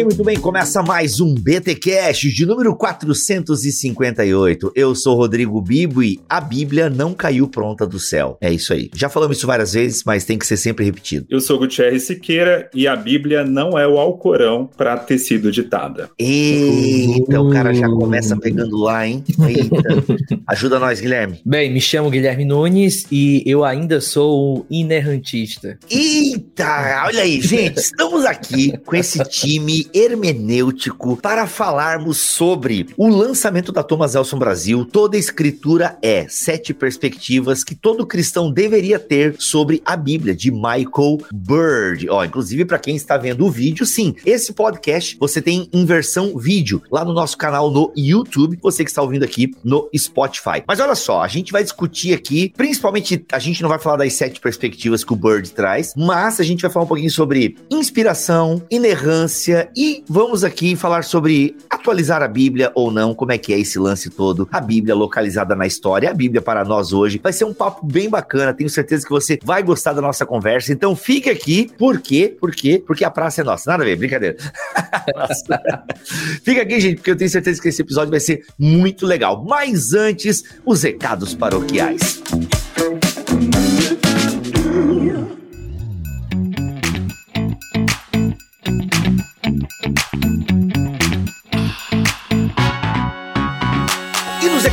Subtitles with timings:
[0.00, 0.38] Bem, muito bem.
[0.38, 4.72] Começa mais um BT Cash de número 458.
[4.74, 8.38] Eu sou Rodrigo Bibo e a Bíblia não caiu pronta do céu.
[8.40, 8.88] É isso aí.
[8.94, 11.26] Já falamos isso várias vezes, mas tem que ser sempre repetido.
[11.28, 16.08] Eu sou Gutierrez Siqueira e a Bíblia não é o Alcorão para ter sido ditada.
[16.18, 19.22] Eita, o cara já começa pegando lá, hein?
[19.46, 20.40] Eita.
[20.48, 21.40] Ajuda nós, Guilherme.
[21.44, 25.78] Bem, me chamo Guilherme Nunes e eu ainda sou um inerrantista.
[25.90, 33.72] Eita, olha aí, gente, estamos aqui com esse time hermenêutico para falarmos sobre o lançamento
[33.72, 34.84] da Thomas Elson Brasil.
[34.84, 41.18] Toda escritura é sete perspectivas que todo cristão deveria ter sobre a Bíblia de Michael
[41.32, 42.08] Bird.
[42.08, 46.36] Ó, inclusive para quem está vendo o vídeo, sim, esse podcast você tem em versão
[46.36, 50.62] vídeo lá no nosso canal no YouTube, você que está ouvindo aqui no Spotify.
[50.66, 54.12] Mas olha só, a gente vai discutir aqui, principalmente a gente não vai falar das
[54.12, 58.62] sete perspectivas que o Bird traz, mas a gente vai falar um pouquinho sobre inspiração,
[58.70, 63.58] inerrância e vamos aqui falar sobre atualizar a Bíblia ou não, como é que é
[63.58, 67.18] esse lance todo, a Bíblia localizada na história, a Bíblia para nós hoje.
[67.22, 70.70] Vai ser um papo bem bacana, tenho certeza que você vai gostar da nossa conversa,
[70.70, 72.36] então fique aqui, por quê?
[72.38, 72.84] Por quê?
[72.86, 74.36] Porque a praça é nossa, nada a ver, brincadeira.
[76.44, 79.42] Fica aqui, gente, porque eu tenho certeza que esse episódio vai ser muito legal.
[79.48, 82.22] Mas antes, os recados paroquiais.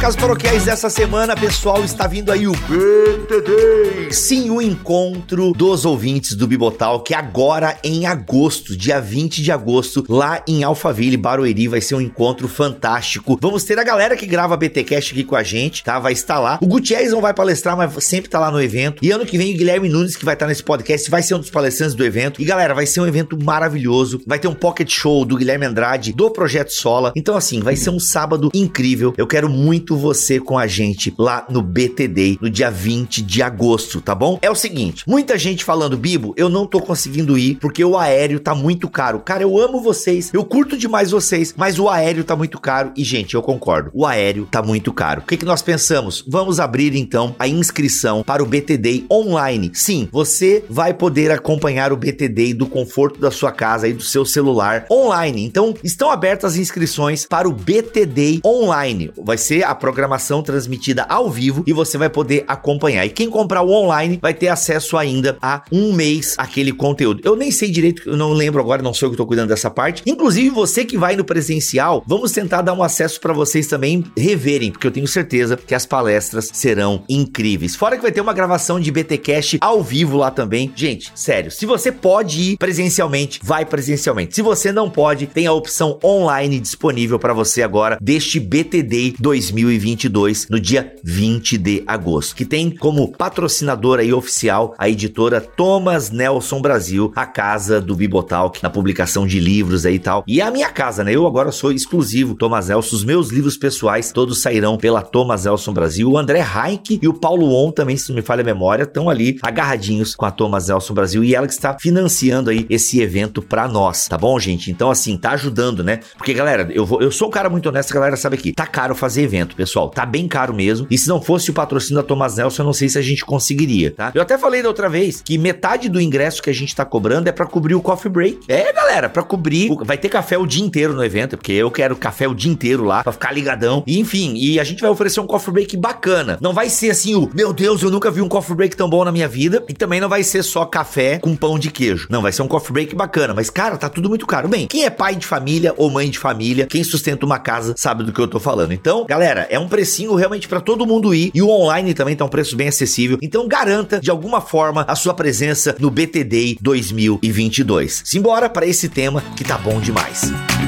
[0.07, 4.13] Recados paroquiais dessa semana, pessoal, está vindo aí o BTD.
[4.13, 10.05] Sim, o encontro dos ouvintes do Bibotal, que agora em agosto, dia 20 de agosto,
[10.07, 13.37] lá em Alphaville, Barueri, vai ser um encontro fantástico.
[13.41, 15.99] Vamos ter a galera que grava BTcast aqui com a gente, tá?
[15.99, 16.57] Vai estar lá.
[16.61, 19.03] O Gutierrez não vai palestrar, mas sempre tá lá no evento.
[19.03, 21.39] E ano que vem o Guilherme Nunes, que vai estar nesse podcast, vai ser um
[21.39, 22.41] dos palestrantes do evento.
[22.41, 24.21] E galera, vai ser um evento maravilhoso.
[24.25, 27.11] Vai ter um pocket show do Guilherme Andrade, do Projeto Sola.
[27.13, 29.13] Então assim, vai ser um sábado incrível.
[29.17, 34.01] Eu quero muito você com a gente lá no BTD no dia 20 de agosto,
[34.01, 34.37] tá bom?
[34.41, 38.39] É o seguinte, muita gente falando, Bibo, eu não tô conseguindo ir porque o aéreo
[38.39, 39.19] tá muito caro.
[39.19, 43.03] Cara, eu amo vocês, eu curto demais vocês, mas o aéreo tá muito caro e,
[43.03, 45.21] gente, eu concordo, o aéreo tá muito caro.
[45.21, 46.23] O que, que nós pensamos?
[46.27, 49.71] Vamos abrir então a inscrição para o BTD online.
[49.73, 54.25] Sim, você vai poder acompanhar o BTD do conforto da sua casa e do seu
[54.25, 55.43] celular online.
[55.45, 59.11] Então, estão abertas as inscrições para o BTD online.
[59.17, 63.05] Vai ser a programação transmitida ao vivo e você vai poder acompanhar.
[63.05, 67.21] E quem comprar o online vai ter acesso ainda a um mês aquele conteúdo.
[67.23, 69.69] Eu nem sei direito, eu não lembro agora, não sou eu que estou cuidando dessa
[69.69, 70.03] parte.
[70.05, 74.71] Inclusive, você que vai no presencial, vamos tentar dar um acesso para vocês também reverem,
[74.71, 77.75] porque eu tenho certeza que as palestras serão incríveis.
[77.75, 80.71] Fora que vai ter uma gravação de BTcast ao vivo lá também.
[80.75, 84.35] Gente, sério, se você pode ir presencialmente, vai presencialmente.
[84.35, 89.66] Se você não pode, tem a opção online disponível para você agora deste BTD 2020
[89.67, 96.09] 2022, no dia 20 de agosto, que tem como patrocinadora e oficial a editora Thomas
[96.09, 100.23] Nelson Brasil, a casa do Bibotalk, na publicação de livros aí e tal.
[100.25, 101.13] E é a minha casa, né?
[101.13, 105.73] Eu agora sou exclusivo Thomas Nelson, os meus livros pessoais todos sairão pela Thomas Nelson
[105.73, 106.09] Brasil.
[106.09, 109.09] O André Heinck e o Paulo On também, se não me falha a memória, estão
[109.09, 113.41] ali agarradinhos com a Thomas Nelson Brasil e ela que está financiando aí esse evento
[113.41, 114.71] para nós, tá bom, gente?
[114.71, 115.99] Então assim, tá ajudando, né?
[116.17, 118.95] Porque galera, eu vou, eu sou um cara muito honesto, galera sabe aqui, tá caro
[118.95, 119.89] fazer evento pessoal.
[119.89, 120.87] Tá bem caro mesmo.
[120.89, 123.25] E se não fosse o patrocínio da Thomas Nelson, eu não sei se a gente
[123.25, 124.11] conseguiria, tá?
[124.13, 127.27] Eu até falei da outra vez que metade do ingresso que a gente tá cobrando
[127.27, 128.39] é para cobrir o coffee break.
[128.47, 129.75] É, galera, para cobrir.
[129.83, 132.83] Vai ter café o dia inteiro no evento, porque eu quero café o dia inteiro
[132.83, 133.83] lá, pra ficar ligadão.
[133.87, 136.37] E, enfim, e a gente vai oferecer um coffee break bacana.
[136.39, 139.03] Não vai ser assim o, meu Deus, eu nunca vi um coffee break tão bom
[139.03, 139.63] na minha vida.
[139.67, 142.07] E também não vai ser só café com pão de queijo.
[142.09, 143.33] Não, vai ser um coffee break bacana.
[143.33, 144.47] Mas, cara, tá tudo muito caro.
[144.47, 148.03] Bem, quem é pai de família ou mãe de família, quem sustenta uma casa, sabe
[148.03, 148.73] do que eu tô falando.
[148.73, 152.25] Então, galera, é um precinho realmente para todo mundo ir e o online também tá
[152.25, 153.17] um preço bem acessível.
[153.21, 158.01] Então garanta de alguma forma a sua presença no BTD 2022.
[158.05, 160.31] Simbora para esse tema que tá bom demais.
[160.31, 160.66] Meus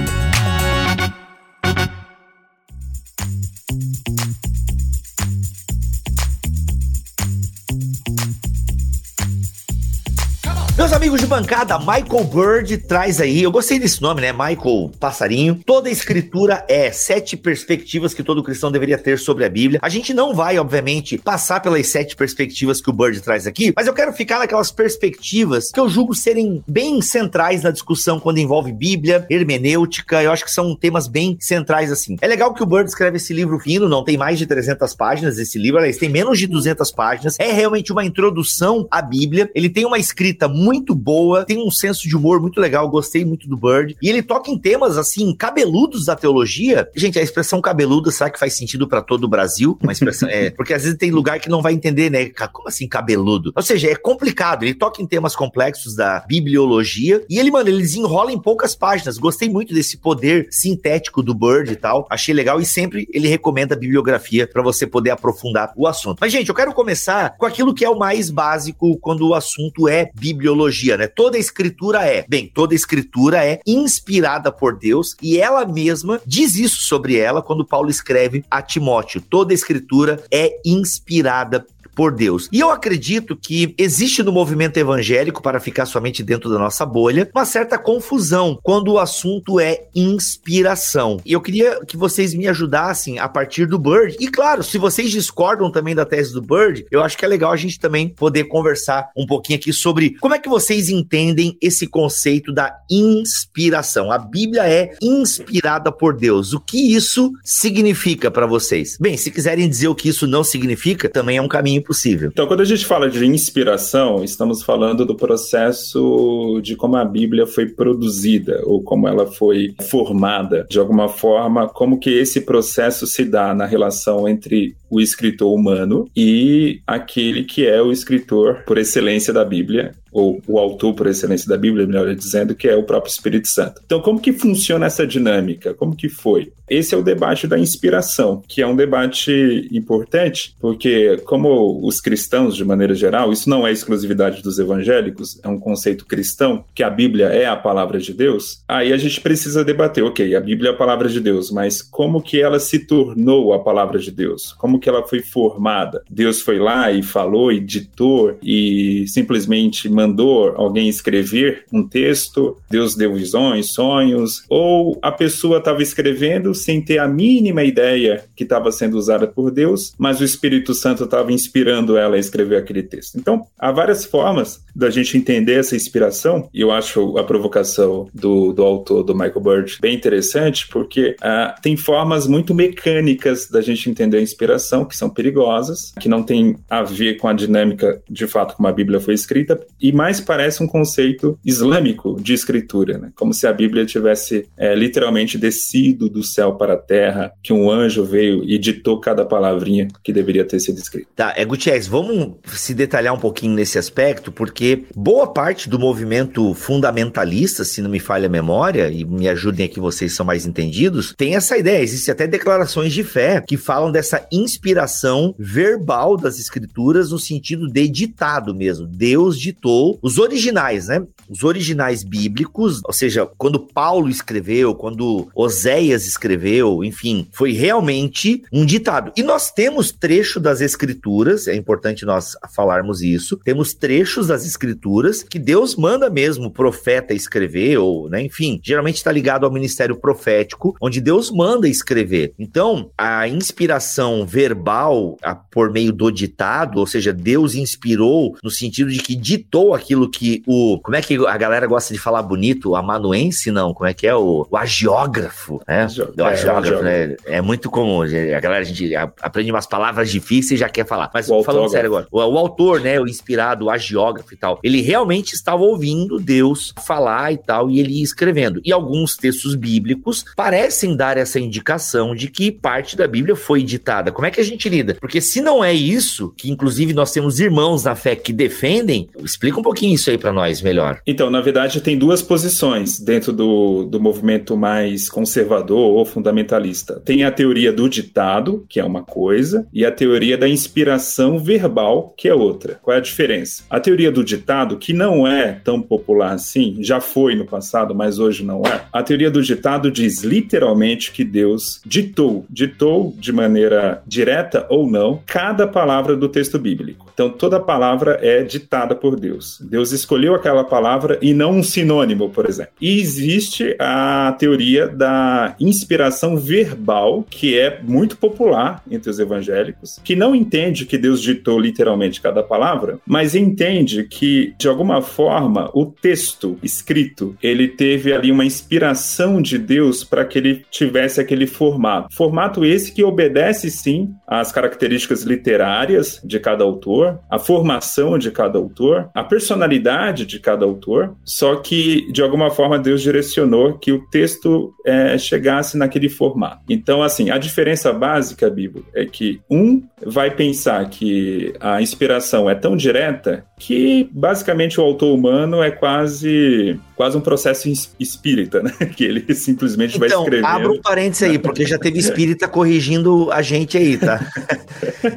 [11.00, 14.34] amigos, de bancada, Michael Bird traz aí, eu gostei desse nome, né?
[14.34, 15.58] Michael Passarinho.
[15.66, 19.80] Toda escritura é sete perspectivas que todo cristão deveria ter sobre a Bíblia.
[19.82, 23.88] A gente não vai, obviamente, passar pelas sete perspectivas que o Bird traz aqui, mas
[23.88, 28.74] eu quero ficar naquelas perspectivas que eu julgo serem bem centrais na discussão quando envolve
[28.74, 30.22] Bíblia, hermenêutica.
[30.22, 32.18] Eu acho que são temas bem centrais assim.
[32.20, 35.40] É legal que o Bird escreve esse livro fino, não tem mais de 300 páginas
[35.40, 37.38] esse livro, aliás, tem menos de 200 páginas.
[37.40, 39.50] É realmente uma introdução à Bíblia.
[39.56, 43.48] Ele tem uma escrita muito boa, tem um senso de humor muito legal, gostei muito
[43.48, 43.96] do Bird.
[44.02, 46.90] E ele toca em temas assim cabeludos da teologia.
[46.96, 49.78] Gente, a expressão cabeluda, será que faz sentido para todo o Brasil?
[49.82, 52.30] Uma expressão é, porque às vezes tem lugar que não vai entender, né?
[52.52, 53.52] Como assim cabeludo?
[53.56, 54.64] Ou seja, é complicado.
[54.64, 59.18] Ele toca em temas complexos da bibliologia e ele, mano, ele desenrola em poucas páginas.
[59.18, 62.08] Gostei muito desse poder sintético do Bird e tal.
[62.10, 66.20] Achei legal e sempre ele recomenda a bibliografia para você poder aprofundar o assunto.
[66.20, 69.88] Mas gente, eu quero começar com aquilo que é o mais básico quando o assunto
[69.88, 71.08] é bibliologia, né?
[71.08, 76.82] Toda escritura é, bem, toda escritura é inspirada por Deus e ela mesma diz isso
[76.82, 79.22] sobre ela quando Paulo escreve a Timóteo.
[79.22, 81.66] Toda escritura é inspirada
[81.96, 82.48] por Deus.
[82.52, 87.30] E eu acredito que existe no movimento evangélico, para ficar somente dentro da nossa bolha,
[87.34, 91.20] uma certa confusão quando o assunto é inspiração.
[91.26, 94.16] E eu queria que vocês me ajudassem a partir do Bird.
[94.20, 97.52] E claro, se vocês discordam também da tese do Bird, eu acho que é legal
[97.52, 101.88] a gente também poder conversar um pouquinho aqui sobre como é que vocês entendem esse
[101.88, 104.12] conceito da inspiração.
[104.12, 106.54] A Bíblia é inspirada por Deus.
[106.54, 108.98] O que isso significa para vocês?
[109.00, 112.30] Bem, se quiserem dizer o que isso não significa, também é um caminho possível.
[112.32, 117.48] Então, quando a gente fala de inspiração, estamos falando do processo de como a Bíblia
[117.48, 123.26] foi produzida ou como ela foi formada, de alguma forma, como que esse processo se
[123.26, 129.34] dá na relação entre o escritor humano e aquele que é o escritor por excelência
[129.34, 133.12] da Bíblia, ou o autor por excelência da Bíblia, melhor dizendo, que é o próprio
[133.12, 133.82] Espírito Santo.
[133.86, 135.74] Então, como que funciona essa dinâmica?
[135.74, 136.52] Como que foi?
[136.70, 142.56] Esse é o debate da inspiração, que é um debate importante, porque como os cristãos,
[142.56, 146.90] de maneira geral, isso não é exclusividade dos evangélicos, é um conceito cristão, que a
[146.90, 150.74] Bíblia é a palavra de Deus, aí a gente precisa debater, ok, a Bíblia é
[150.74, 154.54] a palavra de Deus, mas como que ela se tornou a palavra de Deus?
[154.54, 156.04] Como que ela foi formada?
[156.10, 162.96] Deus foi lá e falou, e ditou, e simplesmente mandou alguém escrever um texto, Deus
[162.96, 168.72] deu visões, sonhos, ou a pessoa estava escrevendo sem ter a mínima ideia que estava
[168.72, 173.18] sendo usada por Deus, mas o Espírito Santo estava inspirando ela a escrever aquele texto.
[173.18, 178.54] Então, há várias formas da gente entender essa inspiração, e eu acho a provocação do,
[178.54, 183.90] do autor, do Michael Bird, bem interessante, porque uh, tem formas muito mecânicas da gente
[183.90, 188.28] entender a inspiração, que são perigosas, que não tem a ver com a dinâmica de
[188.28, 193.12] fato como a Bíblia foi escrita, e mais parece um conceito islâmico de escritura, né?
[193.16, 197.70] como se a Bíblia tivesse é, literalmente descido do céu para a terra, que um
[197.70, 201.08] anjo veio e ditou cada palavrinha que deveria ter sido escrita.
[201.16, 206.54] Tá, é Gutierrez, vamos se detalhar um pouquinho nesse aspecto, porque boa parte do movimento
[206.54, 211.14] fundamentalista, se não me falha a memória, e me ajudem aqui vocês são mais entendidos,
[211.18, 217.12] tem essa ideia, existem até declarações de fé que falam dessa inspiração verbal das escrituras
[217.12, 218.86] no sentido de ditado mesmo.
[218.88, 221.06] Deus ditou os originais, né?
[221.30, 228.66] Os originais bíblicos, ou seja, quando Paulo escreveu, quando Oséias escreveu, enfim, foi realmente um
[228.66, 229.12] ditado.
[229.16, 235.24] E nós temos trecho das escrituras, é importante nós falarmos isso, temos trechos das escrituras
[235.24, 239.96] que Deus manda mesmo o profeta escrever, ou, né, enfim, geralmente está ligado ao ministério
[239.96, 242.34] profético, onde Deus manda escrever.
[242.38, 248.90] Então, a inspiração verbal a, por meio do ditado, ou seja, Deus inspirou no sentido
[248.90, 250.80] de que ditou aquilo que o.
[250.84, 252.72] Como é que a galera gosta de falar bonito?
[252.72, 253.74] O amanuense, não?
[253.74, 254.16] Como é que é?
[254.16, 255.88] O, o agiógrafo, né?
[256.18, 257.16] O agiógrafo, é, né?
[257.26, 258.02] É muito comum.
[258.02, 261.10] A galera, a gente aprende umas palavras difíceis e já quer falar.
[261.14, 263.00] Mas o falando sério agora, o, o, autor, né?
[263.00, 267.80] O inspirado, o agiógrafo e tal, ele realmente estava ouvindo Deus falar e tal, e
[267.80, 268.62] ele ia escrevendo.
[268.64, 274.12] E alguns textos bíblicos parecem dar essa indicação de que parte da Bíblia foi ditada.
[274.12, 274.96] Como é que a gente lida?
[275.00, 279.59] Porque se não é isso, que inclusive nós temos irmãos na fé que defendem, explica
[279.60, 281.02] um pouquinho isso aí para nós melhor.
[281.06, 287.02] Então, na verdade, tem duas posições dentro do, do movimento mais conservador ou fundamentalista.
[287.06, 292.14] Tem a teoria do ditado, que é uma coisa, e a teoria da inspiração verbal,
[292.18, 292.80] que é outra.
[292.82, 293.64] Qual é a diferença?
[293.70, 298.20] A teoria do ditado, que não é tão popular assim, já foi no passado, mas
[298.20, 298.82] hoje não é.
[298.92, 305.22] A teoria do ditado diz literalmente que Deus ditou, ditou de maneira direta ou não,
[305.26, 307.10] cada palavra do texto bíblico.
[307.14, 309.49] Então, toda palavra é ditada por Deus.
[309.58, 309.70] Deus.
[309.80, 312.74] Deus escolheu aquela palavra e não um sinônimo, por exemplo.
[312.82, 320.16] E existe a teoria da inspiração verbal, que é muito popular entre os evangélicos, que
[320.16, 325.86] não entende que Deus ditou literalmente cada palavra, mas entende que, de alguma forma, o
[325.86, 332.14] texto escrito, ele teve ali uma inspiração de Deus para que ele tivesse aquele formato.
[332.14, 338.58] Formato esse que obedece, sim, às características literárias de cada autor, a formação de cada
[338.58, 344.06] autor, a personalidade de cada autor, só que, de alguma forma, Deus direcionou que o
[344.10, 346.62] texto é, chegasse naquele formato.
[346.70, 352.56] Então, assim, a diferença básica, Bíblia, é que um vai pensar que a inspiração é
[352.56, 358.74] tão direta que basicamente o autor humano é quase quase um processo espírita, né?
[358.94, 360.46] Que ele simplesmente então, vai escrever.
[360.46, 364.20] Abra um parênteses aí, porque já teve espírita corrigindo a gente aí, tá?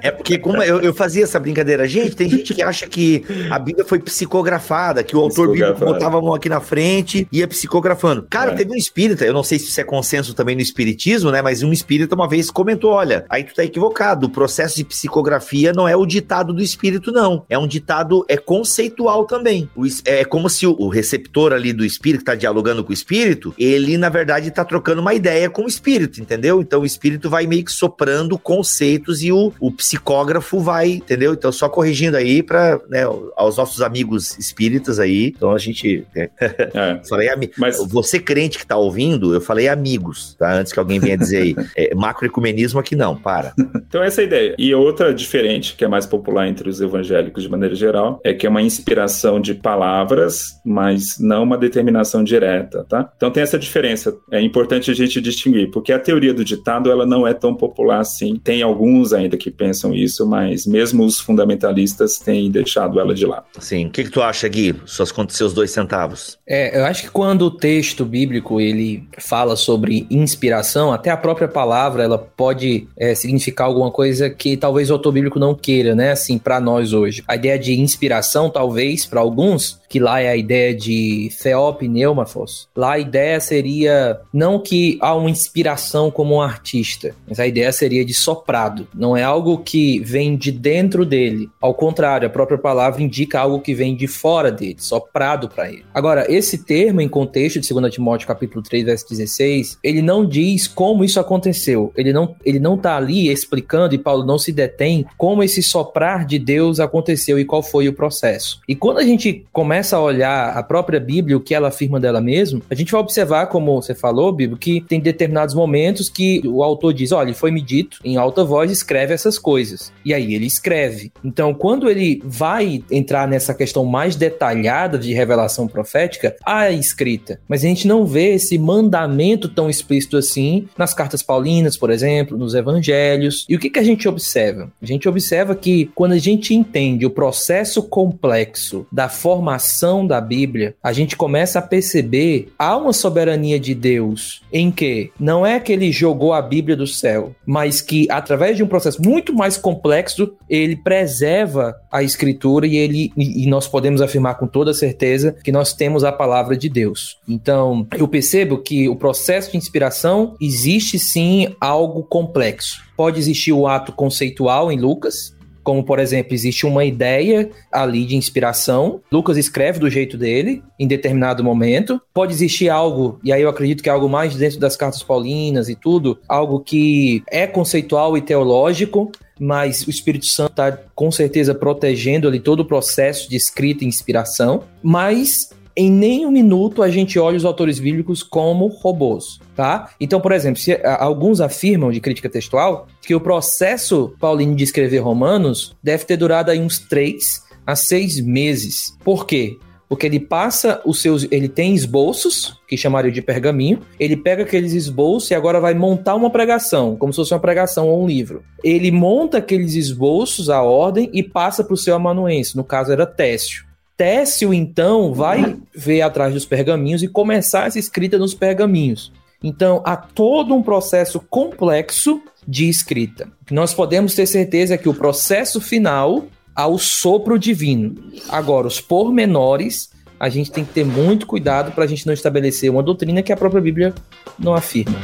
[0.00, 3.58] É porque como eu, eu fazia essa brincadeira, gente, tem gente que acha que a
[3.58, 7.48] Bíblia foi psicografada, que o autor bíblico botava a mão aqui na frente e ia
[7.48, 8.26] psicografando.
[8.30, 8.54] Cara, é.
[8.54, 11.42] teve um espírita, eu não sei se isso é consenso também no espiritismo, né?
[11.42, 15.72] Mas um espírita uma vez comentou: olha, aí tu tá equivocado, o processo de psicografia
[15.72, 17.44] não é o ditado do espírito, não.
[17.48, 19.68] É um ditado é conceitual também.
[20.04, 23.96] É como se o receptor ali do espírito, que tá dialogando com o espírito, ele,
[23.96, 26.60] na verdade, tá trocando uma ideia com o espírito, entendeu?
[26.60, 31.32] Então o espírito vai meio que soprando conceitos e o, o psicógrafo vai, entendeu?
[31.32, 33.04] Então, só corrigindo aí para né,
[33.36, 35.32] aos nossos amigos espíritas aí.
[35.36, 36.06] Então a gente.
[36.14, 36.28] Né?
[36.74, 37.00] É.
[37.08, 37.78] falei, mas...
[37.88, 40.52] você crente que tá ouvindo, eu falei amigos, tá?
[40.54, 41.56] Antes que alguém venha dizer aí.
[41.74, 43.54] É, macroecumenismo aqui não, para.
[43.58, 44.54] então, essa é a ideia.
[44.58, 48.46] E outra diferente, que é mais popular entre os evangélicos de maneira geral, é que
[48.46, 53.10] é uma inspiração de palavras, mas não uma determinação direta, tá?
[53.16, 54.14] Então tem essa diferença.
[54.30, 58.00] É importante a gente distinguir, porque a teoria do ditado ela não é tão popular
[58.00, 58.36] assim.
[58.36, 63.46] Tem alguns ainda que pensam isso, mas mesmo os fundamentalistas têm deixado ela de lado.
[63.58, 63.86] Sim.
[63.86, 64.74] O que, que tu acha, Gui?
[64.84, 66.38] Suas contas, seus dois centavos.
[66.46, 71.48] É, eu acho que quando o texto bíblico ele fala sobre inspiração, até a própria
[71.48, 76.12] palavra ela pode é, significar alguma coisa que talvez o autor bíblico não queira, né?
[76.12, 77.22] Assim, para nós hoje.
[77.26, 82.66] A ideia de inspiração, talvez, para alguns, que lá é a ideia de theopneumafos.
[82.74, 87.70] Lá a ideia seria não que há uma inspiração como um artista, mas a ideia
[87.70, 88.88] seria de soprado.
[88.94, 91.50] Não é algo que vem de dentro dele.
[91.60, 95.84] Ao contrário, a própria palavra indica algo que vem de fora dele, soprado para ele.
[95.92, 100.66] Agora, esse termo em contexto de 2 Timóteo capítulo 3, verso 16, ele não diz
[100.66, 101.92] como isso aconteceu.
[101.94, 106.24] Ele não ele não tá ali explicando e Paulo não se detém como esse soprar
[106.24, 108.58] de Deus aconteceu e qual foi o processo.
[108.66, 111.98] E quando a gente começa começa a olhar a própria Bíblia, o que ela afirma
[111.98, 116.40] dela mesma, a gente vai observar, como você falou, Bíblia, que tem determinados momentos que
[116.46, 119.92] o autor diz: olha, foi me dito em alta voz, escreve essas coisas.
[120.04, 121.10] E aí ele escreve.
[121.24, 127.40] Então, quando ele vai entrar nessa questão mais detalhada de revelação profética, há escrita.
[127.48, 132.38] Mas a gente não vê esse mandamento tão explícito assim nas cartas paulinas, por exemplo,
[132.38, 133.44] nos evangelhos.
[133.48, 134.70] E o que, que a gente observa?
[134.80, 139.71] A gente observa que quando a gente entende o processo complexo da formação
[140.06, 145.46] da Bíblia, a gente começa a perceber há uma soberania de Deus em que não
[145.46, 149.34] é que ele jogou a Bíblia do céu, mas que através de um processo muito
[149.34, 155.36] mais complexo, ele preserva a escritura e ele e nós podemos afirmar com toda certeza
[155.42, 157.18] que nós temos a palavra de Deus.
[157.28, 162.82] Então, eu percebo que o processo de inspiração existe sim algo complexo.
[162.96, 168.16] Pode existir o ato conceitual em Lucas, como, por exemplo, existe uma ideia ali de
[168.16, 169.00] inspiração.
[169.10, 172.00] Lucas escreve do jeito dele, em determinado momento.
[172.12, 175.68] Pode existir algo, e aí eu acredito que é algo mais dentro das cartas paulinas
[175.68, 181.54] e tudo, algo que é conceitual e teológico, mas o Espírito Santo está com certeza
[181.54, 184.64] protegendo ali todo o processo de escrita e inspiração.
[184.82, 189.90] Mas em nenhum minuto a gente olha os autores bíblicos como robôs, tá?
[190.00, 194.98] Então, por exemplo, se alguns afirmam de crítica textual que o processo paulino de escrever
[194.98, 198.98] Romanos deve ter durado aí uns três a seis meses.
[199.04, 199.56] Por quê?
[199.88, 201.28] Porque ele passa os seus.
[201.30, 203.78] Ele tem esboços, que chamaria de pergaminho.
[204.00, 207.88] Ele pega aqueles esboços e agora vai montar uma pregação, como se fosse uma pregação
[207.88, 208.42] ou um livro.
[208.64, 212.56] Ele monta aqueles esboços, a ordem, e passa para o seu amanuense.
[212.56, 213.64] No caso, era Técio.
[213.96, 219.12] Técio, então, vai ver atrás dos pergaminhos e começar essa escrita nos pergaminhos.
[219.42, 223.28] Então, há todo um processo complexo de escrita.
[223.50, 227.94] Nós podemos ter certeza que o processo final há o sopro divino.
[228.28, 232.70] Agora, os pormenores, a gente tem que ter muito cuidado para a gente não estabelecer
[232.70, 233.94] uma doutrina que a própria Bíblia
[234.38, 234.98] não afirma.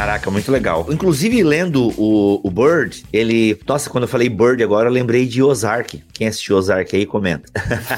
[0.00, 0.86] Caraca, muito legal.
[0.88, 3.60] Inclusive, lendo o, o Bird, ele.
[3.68, 6.02] Nossa, quando eu falei Bird agora, eu lembrei de Ozark.
[6.14, 7.52] Quem assistiu Ozark aí, comenta.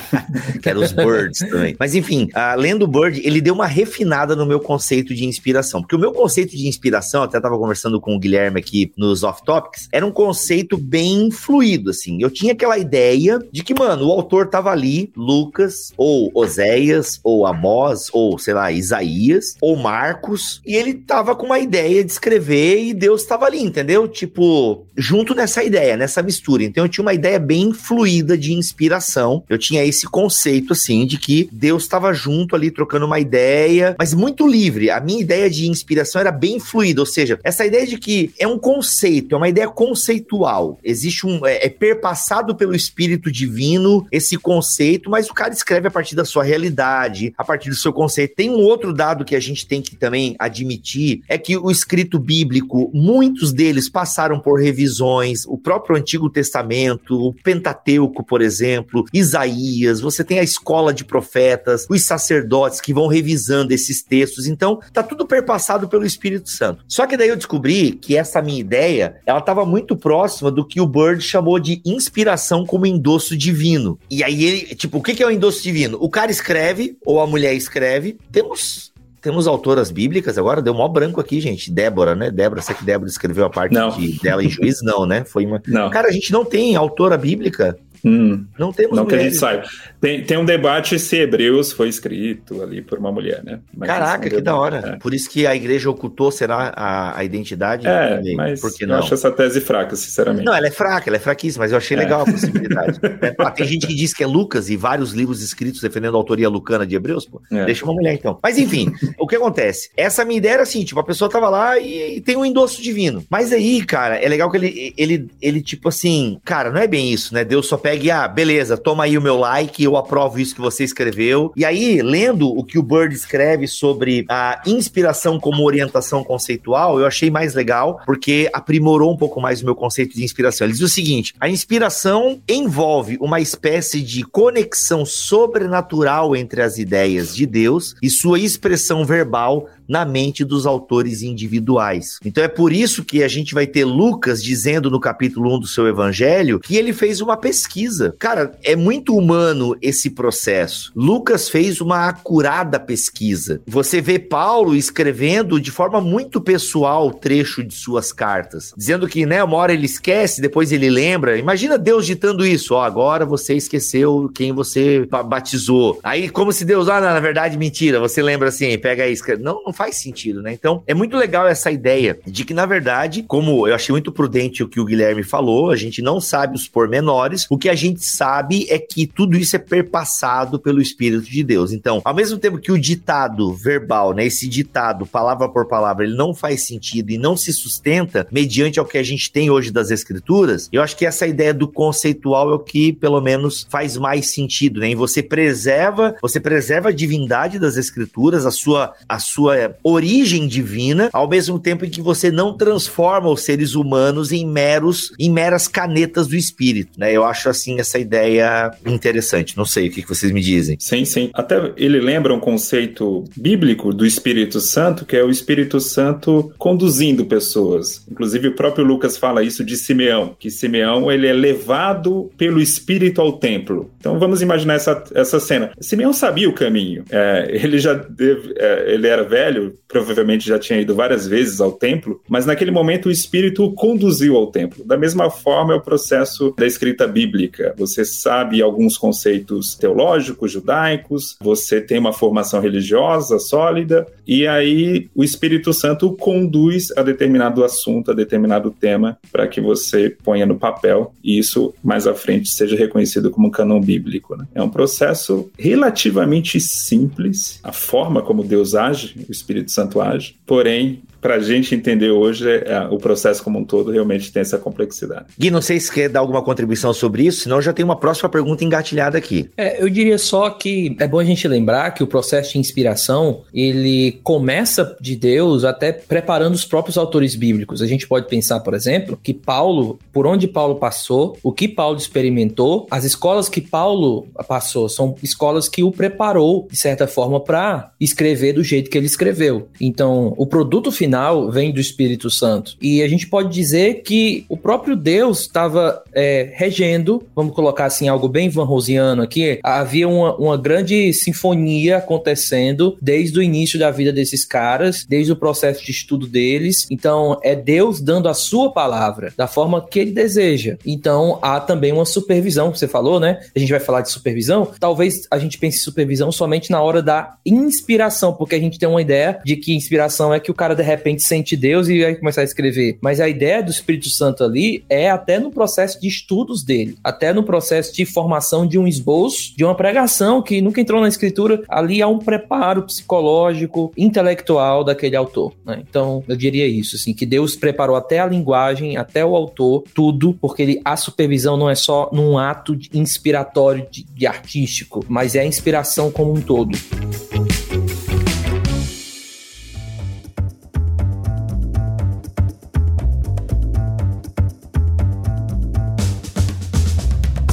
[0.60, 1.76] que era os Birds também.
[1.78, 5.80] Mas enfim, uh, lendo o Bird, ele deu uma refinada no meu conceito de inspiração.
[5.80, 9.44] Porque o meu conceito de inspiração, até tava conversando com o Guilherme aqui nos Off
[9.44, 12.20] Topics, era um conceito bem fluido, assim.
[12.20, 17.46] Eu tinha aquela ideia de que, mano, o autor tava ali, Lucas, ou Oséias, ou
[17.46, 22.82] Amós, ou sei lá, Isaías, ou Marcos, e ele tava com uma ideia de escrever
[22.82, 24.08] e Deus tava ali, entendeu?
[24.08, 26.64] Tipo, junto nessa ideia, nessa mistura.
[26.64, 29.42] Então eu tinha uma ideia bem fluida de inspiração.
[29.48, 34.14] Eu tinha esse conceito, assim, de que Deus estava junto ali trocando uma ideia, mas
[34.14, 34.90] muito livre.
[34.90, 38.46] A minha ideia de inspiração era bem fluida, ou seja, essa ideia de que é
[38.46, 40.78] um conceito, é uma ideia conceitual.
[40.82, 41.46] Existe um.
[41.46, 46.24] É, é perpassado pelo Espírito Divino esse conceito, mas o cara escreve a partir da
[46.24, 48.34] sua realidade, a partir do seu conceito.
[48.34, 52.18] Tem um outro dado que a gente tem que também admitir: é que o escrito
[52.18, 60.00] bíblico, muitos deles passaram por revisões, o próprio Antigo Testamento, o Pentateuco, por exemplo, Isaías,
[60.00, 64.46] você tem a escola de profetas, os sacerdotes que vão revisando esses textos.
[64.46, 66.84] Então, tá tudo perpassado pelo Espírito Santo.
[66.88, 70.80] Só que daí eu descobri que essa minha ideia, ela estava muito próxima do que
[70.80, 73.98] o Bird chamou de inspiração como endosso divino.
[74.10, 75.98] E aí ele, tipo, o que é o endosso divino?
[76.00, 78.91] O cara escreve, ou a mulher escreve, temos
[79.22, 81.70] temos autoras bíblicas agora, deu mó branco aqui, gente.
[81.70, 82.28] Débora, né?
[82.28, 85.24] Débora, sei que Débora escreveu a parte de, dela em juiz, não, né?
[85.24, 85.62] Foi uma.
[85.68, 85.88] Não.
[85.90, 89.38] Cara, a gente não tem autora bíblica Hum, não temos Não mulheres.
[89.38, 89.68] que a gente saiba.
[90.00, 93.60] Tem, tem um debate se Hebreus foi escrito ali por uma mulher, né?
[93.76, 94.94] Mas Caraca, que da hora.
[94.94, 94.96] É.
[94.96, 97.86] Por isso que a igreja ocultou, será, a, a identidade?
[97.86, 98.96] É, mas por que não?
[98.96, 100.44] eu acho essa tese fraca, sinceramente.
[100.44, 102.00] Não, ela é fraca, ela é fraquíssima, mas eu achei é.
[102.00, 102.98] legal a possibilidade.
[103.22, 106.18] é, ah, tem gente que diz que é Lucas e vários livros escritos defendendo a
[106.18, 107.40] autoria lucana de Hebreus, pô.
[107.52, 107.64] É.
[107.64, 108.38] Deixa uma mulher, então.
[108.42, 109.90] Mas enfim, o que acontece?
[109.96, 112.82] Essa minha ideia era assim, tipo, a pessoa tava lá e, e, tem um endosso
[112.82, 113.24] divino.
[113.30, 117.12] Mas aí, cara, é legal que ele, ele, ele, tipo assim, cara, não é bem
[117.12, 117.44] isso, né?
[117.44, 120.60] Deus só pega e, ah, beleza, toma aí o meu like, eu aprovo isso que
[120.60, 121.52] você escreveu.
[121.56, 127.06] E aí, lendo o que o Bird escreve sobre a inspiração como orientação conceitual, eu
[127.06, 130.66] achei mais legal, porque aprimorou um pouco mais o meu conceito de inspiração.
[130.66, 137.34] Ele diz o seguinte: a inspiração envolve uma espécie de conexão sobrenatural entre as ideias
[137.34, 142.18] de Deus e sua expressão verbal na mente dos autores individuais.
[142.24, 145.66] Então é por isso que a gente vai ter Lucas dizendo no capítulo 1 do
[145.66, 148.16] seu evangelho que ele fez uma pesquisa.
[148.18, 150.90] Cara, é muito humano esse processo.
[150.96, 153.60] Lucas fez uma acurada pesquisa.
[153.66, 159.26] Você vê Paulo escrevendo de forma muito pessoal o trecho de suas cartas, dizendo que,
[159.26, 161.36] né, uma hora ele esquece, depois ele lembra.
[161.36, 166.00] Imagina Deus ditando isso, ó, agora você esqueceu quem você batizou.
[166.02, 169.42] Aí como se Deus, ah, não, na verdade, mentira, você lembra assim, pega aí, escreve.
[169.42, 170.52] Não, não faz sentido, né?
[170.52, 174.62] Então, é muito legal essa ideia de que, na verdade, como eu achei muito prudente
[174.62, 178.04] o que o Guilherme falou, a gente não sabe os pormenores, o que a gente
[178.04, 181.72] sabe é que tudo isso é perpassado pelo Espírito de Deus.
[181.72, 186.14] Então, ao mesmo tempo que o ditado verbal, né, esse ditado, palavra por palavra, ele
[186.14, 189.90] não faz sentido e não se sustenta mediante ao que a gente tem hoje das
[189.90, 194.32] escrituras, eu acho que essa ideia do conceitual é o que, pelo menos, faz mais
[194.32, 194.90] sentido, né?
[194.90, 201.10] E você preserva, você preserva a divindade das escrituras, a sua, a sua origem divina,
[201.12, 205.68] ao mesmo tempo em que você não transforma os seres humanos em meros, em meras
[205.68, 207.12] canetas do espírito, né?
[207.12, 209.56] Eu acho assim essa ideia interessante.
[209.56, 210.76] Não sei o que vocês me dizem.
[210.78, 211.30] Sim, sim.
[211.34, 217.24] Até ele lembra um conceito bíblico do Espírito Santo, que é o Espírito Santo conduzindo
[217.24, 218.04] pessoas.
[218.10, 223.20] Inclusive o próprio Lucas fala isso de Simeão, que Simeão ele é levado pelo Espírito
[223.20, 223.90] ao templo.
[223.98, 225.72] Então vamos imaginar essa, essa cena.
[225.80, 227.04] Simeão sabia o caminho.
[227.10, 229.51] É, ele já deve, é, ele era velho
[229.88, 234.36] provavelmente já tinha ido várias vezes ao templo, mas naquele momento o Espírito o conduziu
[234.36, 234.84] ao templo.
[234.84, 237.74] Da mesma forma é o processo da escrita bíblica.
[237.76, 245.24] Você sabe alguns conceitos teológicos, judaicos, você tem uma formação religiosa sólida, e aí o
[245.24, 251.14] Espírito Santo conduz a determinado assunto, a determinado tema, para que você ponha no papel
[251.22, 254.36] e isso mais à frente seja reconhecido como canon bíblico.
[254.36, 254.46] Né?
[254.54, 261.36] É um processo relativamente simples, a forma como Deus age, Espírito Santo age, porém para
[261.36, 265.26] a gente entender hoje é, o processo como um todo realmente tem essa complexidade.
[265.38, 267.96] Gui, não sei se quer dar alguma contribuição sobre isso, senão eu já tenho uma
[267.96, 269.48] próxima pergunta engatilhada aqui.
[269.56, 273.42] É, eu diria só que é bom a gente lembrar que o processo de inspiração
[273.54, 277.80] ele começa de Deus até preparando os próprios autores bíblicos.
[277.80, 281.96] A gente pode pensar, por exemplo, que Paulo, por onde Paulo passou, o que Paulo
[281.96, 287.92] experimentou, as escolas que Paulo passou são escolas que o preparou de certa forma para
[288.00, 289.68] escrever do jeito que ele escreveu.
[289.80, 292.74] Então, o produto final final vem do Espírito Santo.
[292.80, 298.08] E a gente pode dizer que o próprio Deus estava é, regendo, vamos colocar assim,
[298.08, 303.90] algo bem Van Rosiano aqui, havia uma, uma grande sinfonia acontecendo desde o início da
[303.90, 306.86] vida desses caras, desde o processo de estudo deles.
[306.90, 310.78] Então, é Deus dando a sua palavra da forma que ele deseja.
[310.86, 313.40] Então, há também uma supervisão, você falou, né?
[313.54, 314.70] A gente vai falar de supervisão.
[314.80, 318.88] Talvez a gente pense em supervisão somente na hora da inspiração, porque a gente tem
[318.88, 322.14] uma ideia de que inspiração é que o cara de repente sente Deus e vai
[322.14, 322.98] começar a escrever.
[323.00, 327.32] Mas a ideia do Espírito Santo ali é até no processo de estudos dele, até
[327.32, 331.62] no processo de formação de um esboço, de uma pregação que nunca entrou na escritura.
[331.68, 335.52] Ali há um preparo psicológico, intelectual daquele autor.
[335.64, 335.82] Né?
[335.88, 340.36] Então, eu diria isso, assim, que Deus preparou até a linguagem, até o autor, tudo,
[340.40, 345.40] porque ele, a supervisão não é só num ato inspiratório de, de artístico, mas é
[345.40, 346.76] a inspiração como um todo.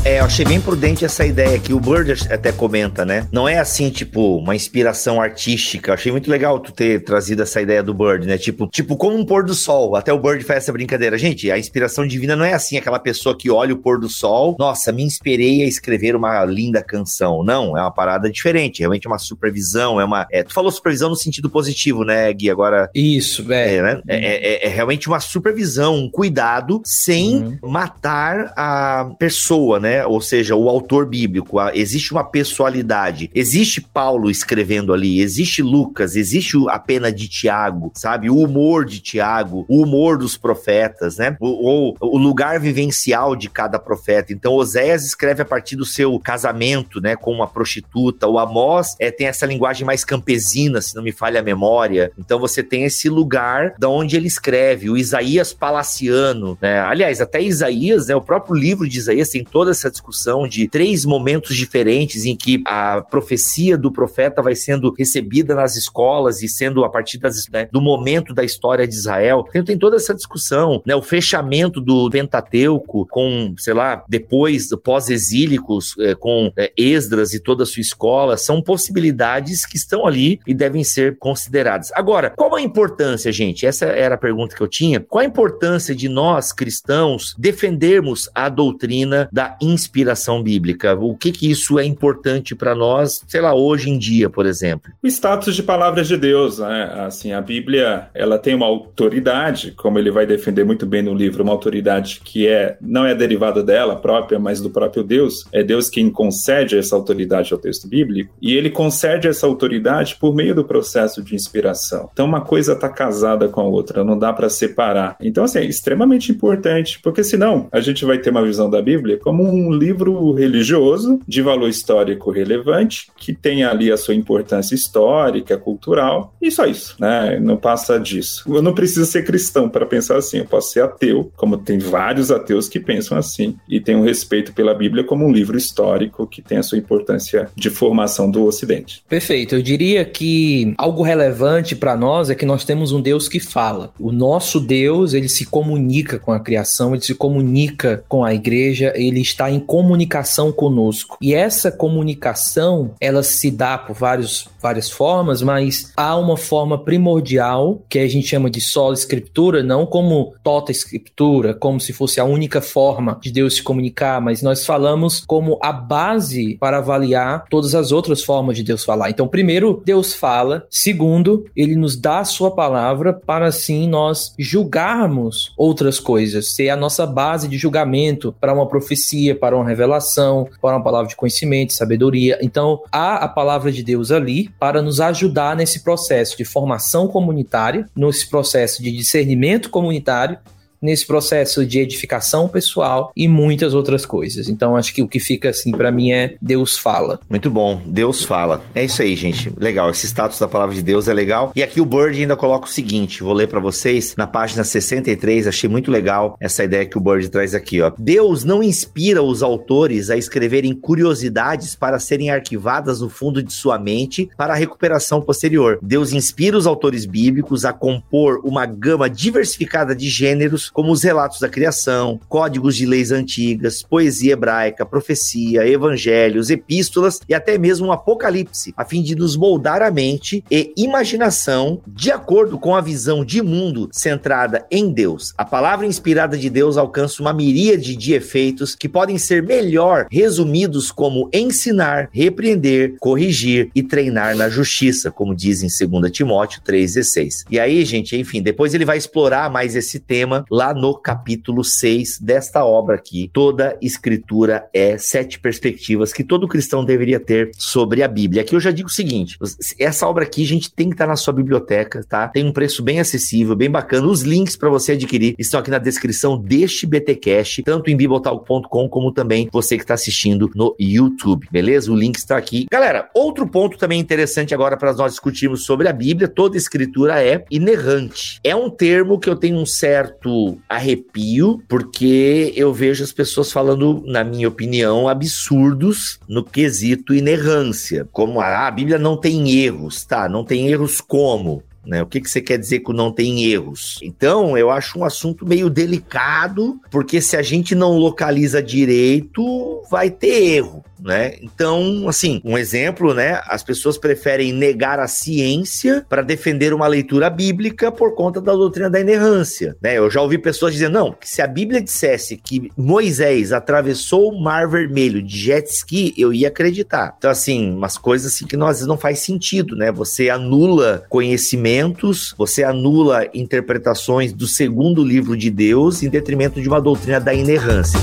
[0.09, 3.27] É, eu achei bem prudente essa ideia que o Bird até comenta, né?
[3.31, 5.91] Não é assim, tipo, uma inspiração artística.
[5.91, 8.35] Eu achei muito legal tu ter trazido essa ideia do Bird, né?
[8.35, 9.95] Tipo, tipo como um pôr do sol.
[9.95, 11.15] Até o Bird faz essa brincadeira.
[11.15, 14.55] Gente, a inspiração divina não é assim, aquela pessoa que olha o pôr do sol,
[14.57, 17.43] nossa, me inspirei a escrever uma linda canção.
[17.43, 18.79] Não, é uma parada diferente.
[18.79, 20.25] Realmente é uma supervisão, é uma.
[20.31, 22.49] É, tu falou supervisão no sentido positivo, né, Gui?
[22.49, 22.89] Agora.
[22.95, 23.75] Isso, é.
[23.75, 24.01] É, né?
[24.07, 27.69] é, é, é realmente uma supervisão, um cuidado sem uhum.
[27.69, 29.98] matar a pessoa, né?
[30.05, 31.57] Ou seja, o autor bíblico.
[31.73, 33.29] Existe uma pessoalidade.
[33.33, 38.29] Existe Paulo escrevendo ali, existe Lucas, existe a pena de Tiago, sabe?
[38.29, 41.35] O humor de Tiago, o humor dos profetas, né?
[41.39, 44.33] Ou o, lugar vivencial de cada profeta.
[44.33, 48.27] Então, Oséias escreve a partir do seu casamento, né, com uma prostituta.
[48.27, 52.11] O Amós é, tem essa linguagem mais campesina, se não me falha a memória.
[52.17, 54.89] Então, você tem esse lugar da onde ele escreve.
[54.89, 56.79] O Isaías palaciano, né?
[56.81, 58.15] Aliás, até Isaías, né?
[58.15, 62.61] O próprio livro de Isaías tem toda essa discussão de três momentos diferentes em que
[62.65, 67.67] a profecia do profeta vai sendo recebida nas escolas e sendo a partir das, né,
[67.71, 69.45] do momento da história de Israel.
[69.49, 70.95] Então tem toda essa discussão, né?
[70.95, 77.63] O fechamento do Pentateuco com, sei lá, depois pós-exílicos, é, com é, Esdras e toda
[77.63, 81.91] a sua escola, são possibilidades que estão ali e devem ser consideradas.
[81.93, 83.65] Agora, qual a importância, gente?
[83.65, 84.99] Essa era a pergunta que eu tinha.
[84.99, 89.78] Qual a importância de nós, cristãos, defendermos a doutrina da inspiração?
[89.79, 90.93] Inspiração bíblica?
[90.95, 94.91] O que que isso é importante para nós, sei lá, hoje em dia, por exemplo?
[95.01, 96.91] O status de palavras de Deus, né?
[97.05, 101.43] Assim, a Bíblia, ela tem uma autoridade, como ele vai defender muito bem no livro,
[101.43, 105.45] uma autoridade que é não é derivada dela própria, mas do próprio Deus.
[105.51, 110.35] É Deus quem concede essa autoridade ao texto bíblico, e ele concede essa autoridade por
[110.35, 112.09] meio do processo de inspiração.
[112.11, 115.15] Então, uma coisa está casada com a outra, não dá para separar.
[115.21, 119.17] Então, assim, é extremamente importante, porque senão a gente vai ter uma visão da Bíblia
[119.17, 125.57] como um livro religioso de valor histórico relevante, que tem ali a sua importância histórica,
[125.57, 127.39] cultural, e só isso, né?
[127.39, 128.43] Não passa disso.
[128.47, 132.31] Eu não preciso ser cristão para pensar assim, eu posso ser ateu, como tem vários
[132.31, 136.41] ateus que pensam assim, e tem um respeito pela Bíblia como um livro histórico que
[136.41, 139.03] tem a sua importância de formação do Ocidente.
[139.07, 139.55] Perfeito.
[139.55, 143.93] Eu diria que algo relevante para nós é que nós temos um Deus que fala.
[143.99, 148.93] O nosso Deus, ele se comunica com a criação, ele se comunica com a igreja,
[148.95, 151.17] ele está em comunicação conosco.
[151.21, 157.81] E essa comunicação, ela se dá por vários, várias formas, mas há uma forma primordial
[157.89, 162.25] que a gente chama de sola escritura, não como tota escritura, como se fosse a
[162.25, 167.75] única forma de Deus se comunicar, mas nós falamos como a base para avaliar todas
[167.75, 169.09] as outras formas de Deus falar.
[169.09, 170.65] Então, primeiro, Deus fala.
[170.69, 176.75] Segundo, ele nos dá a sua palavra para assim nós julgarmos outras coisas, ser a
[176.75, 181.73] nossa base de julgamento para uma profecia, para uma revelação, para uma palavra de conhecimento,
[181.73, 182.37] sabedoria.
[182.41, 187.87] Então, há a palavra de Deus ali para nos ajudar nesse processo de formação comunitária,
[187.95, 190.37] nesse processo de discernimento comunitário
[190.81, 194.49] nesse processo de edificação pessoal e muitas outras coisas.
[194.49, 197.19] Então acho que o que fica assim para mim é Deus fala.
[197.29, 198.63] Muito bom, Deus fala.
[198.73, 199.51] É isso aí, gente.
[199.57, 201.51] Legal, esse status da palavra de Deus é legal.
[201.55, 205.47] E aqui o Bird ainda coloca o seguinte, vou ler para vocês na página 63,
[205.47, 207.91] achei muito legal essa ideia que o Bird traz aqui, ó.
[207.97, 213.77] Deus não inspira os autores a escreverem curiosidades para serem arquivadas no fundo de sua
[213.77, 215.79] mente para a recuperação posterior.
[215.81, 221.39] Deus inspira os autores bíblicos a compor uma gama diversificada de gêneros como os relatos
[221.39, 227.91] da criação, códigos de leis antigas, poesia hebraica, profecia, evangelhos, epístolas e até mesmo um
[227.91, 233.23] apocalipse, a fim de nos moldar a mente e imaginação de acordo com a visão
[233.23, 235.33] de mundo centrada em Deus.
[235.37, 240.91] A palavra inspirada de Deus alcança uma miríade de efeitos que podem ser melhor resumidos
[240.91, 247.45] como ensinar, repreender, corrigir e treinar na justiça, como diz em 2 Timóteo 3,16.
[247.49, 252.19] E aí, gente, enfim, depois ele vai explorar mais esse tema lá no capítulo 6
[252.19, 253.29] desta obra aqui.
[253.31, 258.41] Toda escritura é sete perspectivas que todo cristão deveria ter sobre a Bíblia.
[258.41, 259.37] Aqui eu já digo o seguinte:
[259.79, 262.27] essa obra aqui, gente, tem que estar na sua biblioteca, tá?
[262.27, 264.05] Tem um preço bem acessível, bem bacana.
[264.07, 269.13] Os links para você adquirir estão aqui na descrição deste BTcast, tanto em bibotalk.com como
[269.13, 271.89] também você que está assistindo no YouTube, beleza?
[271.89, 272.65] O link está aqui.
[272.69, 277.45] Galera, outro ponto também interessante agora para nós discutirmos sobre a Bíblia, toda escritura é
[277.49, 278.41] inerrante.
[278.43, 284.03] É um termo que eu tenho um certo arrepio, porque eu vejo as pessoas falando,
[284.05, 288.07] na minha opinião, absurdos no quesito inerrância.
[288.11, 290.27] Como ah, a Bíblia não tem erros, tá?
[290.29, 291.63] Não tem erros como?
[291.85, 292.03] Né?
[292.03, 293.99] O que, que você quer dizer com não tem erros?
[294.03, 300.09] Então, eu acho um assunto meio delicado, porque se a gente não localiza direito, vai
[300.09, 301.35] ter erro né?
[301.41, 303.41] Então, assim, um exemplo, né?
[303.45, 308.89] As pessoas preferem negar a ciência para defender uma leitura bíblica por conta da doutrina
[308.89, 309.97] da inerrância, né?
[309.97, 314.41] Eu já ouvi pessoas dizendo, não, que se a Bíblia dissesse que Moisés atravessou o
[314.41, 317.15] Mar Vermelho de jet ski, eu ia acreditar.
[317.17, 319.91] Então, assim, umas coisas assim que não, às vezes não faz sentido, né?
[319.91, 326.81] Você anula conhecimentos, você anula interpretações do segundo livro de Deus em detrimento de uma
[326.81, 327.99] doutrina da inerrância.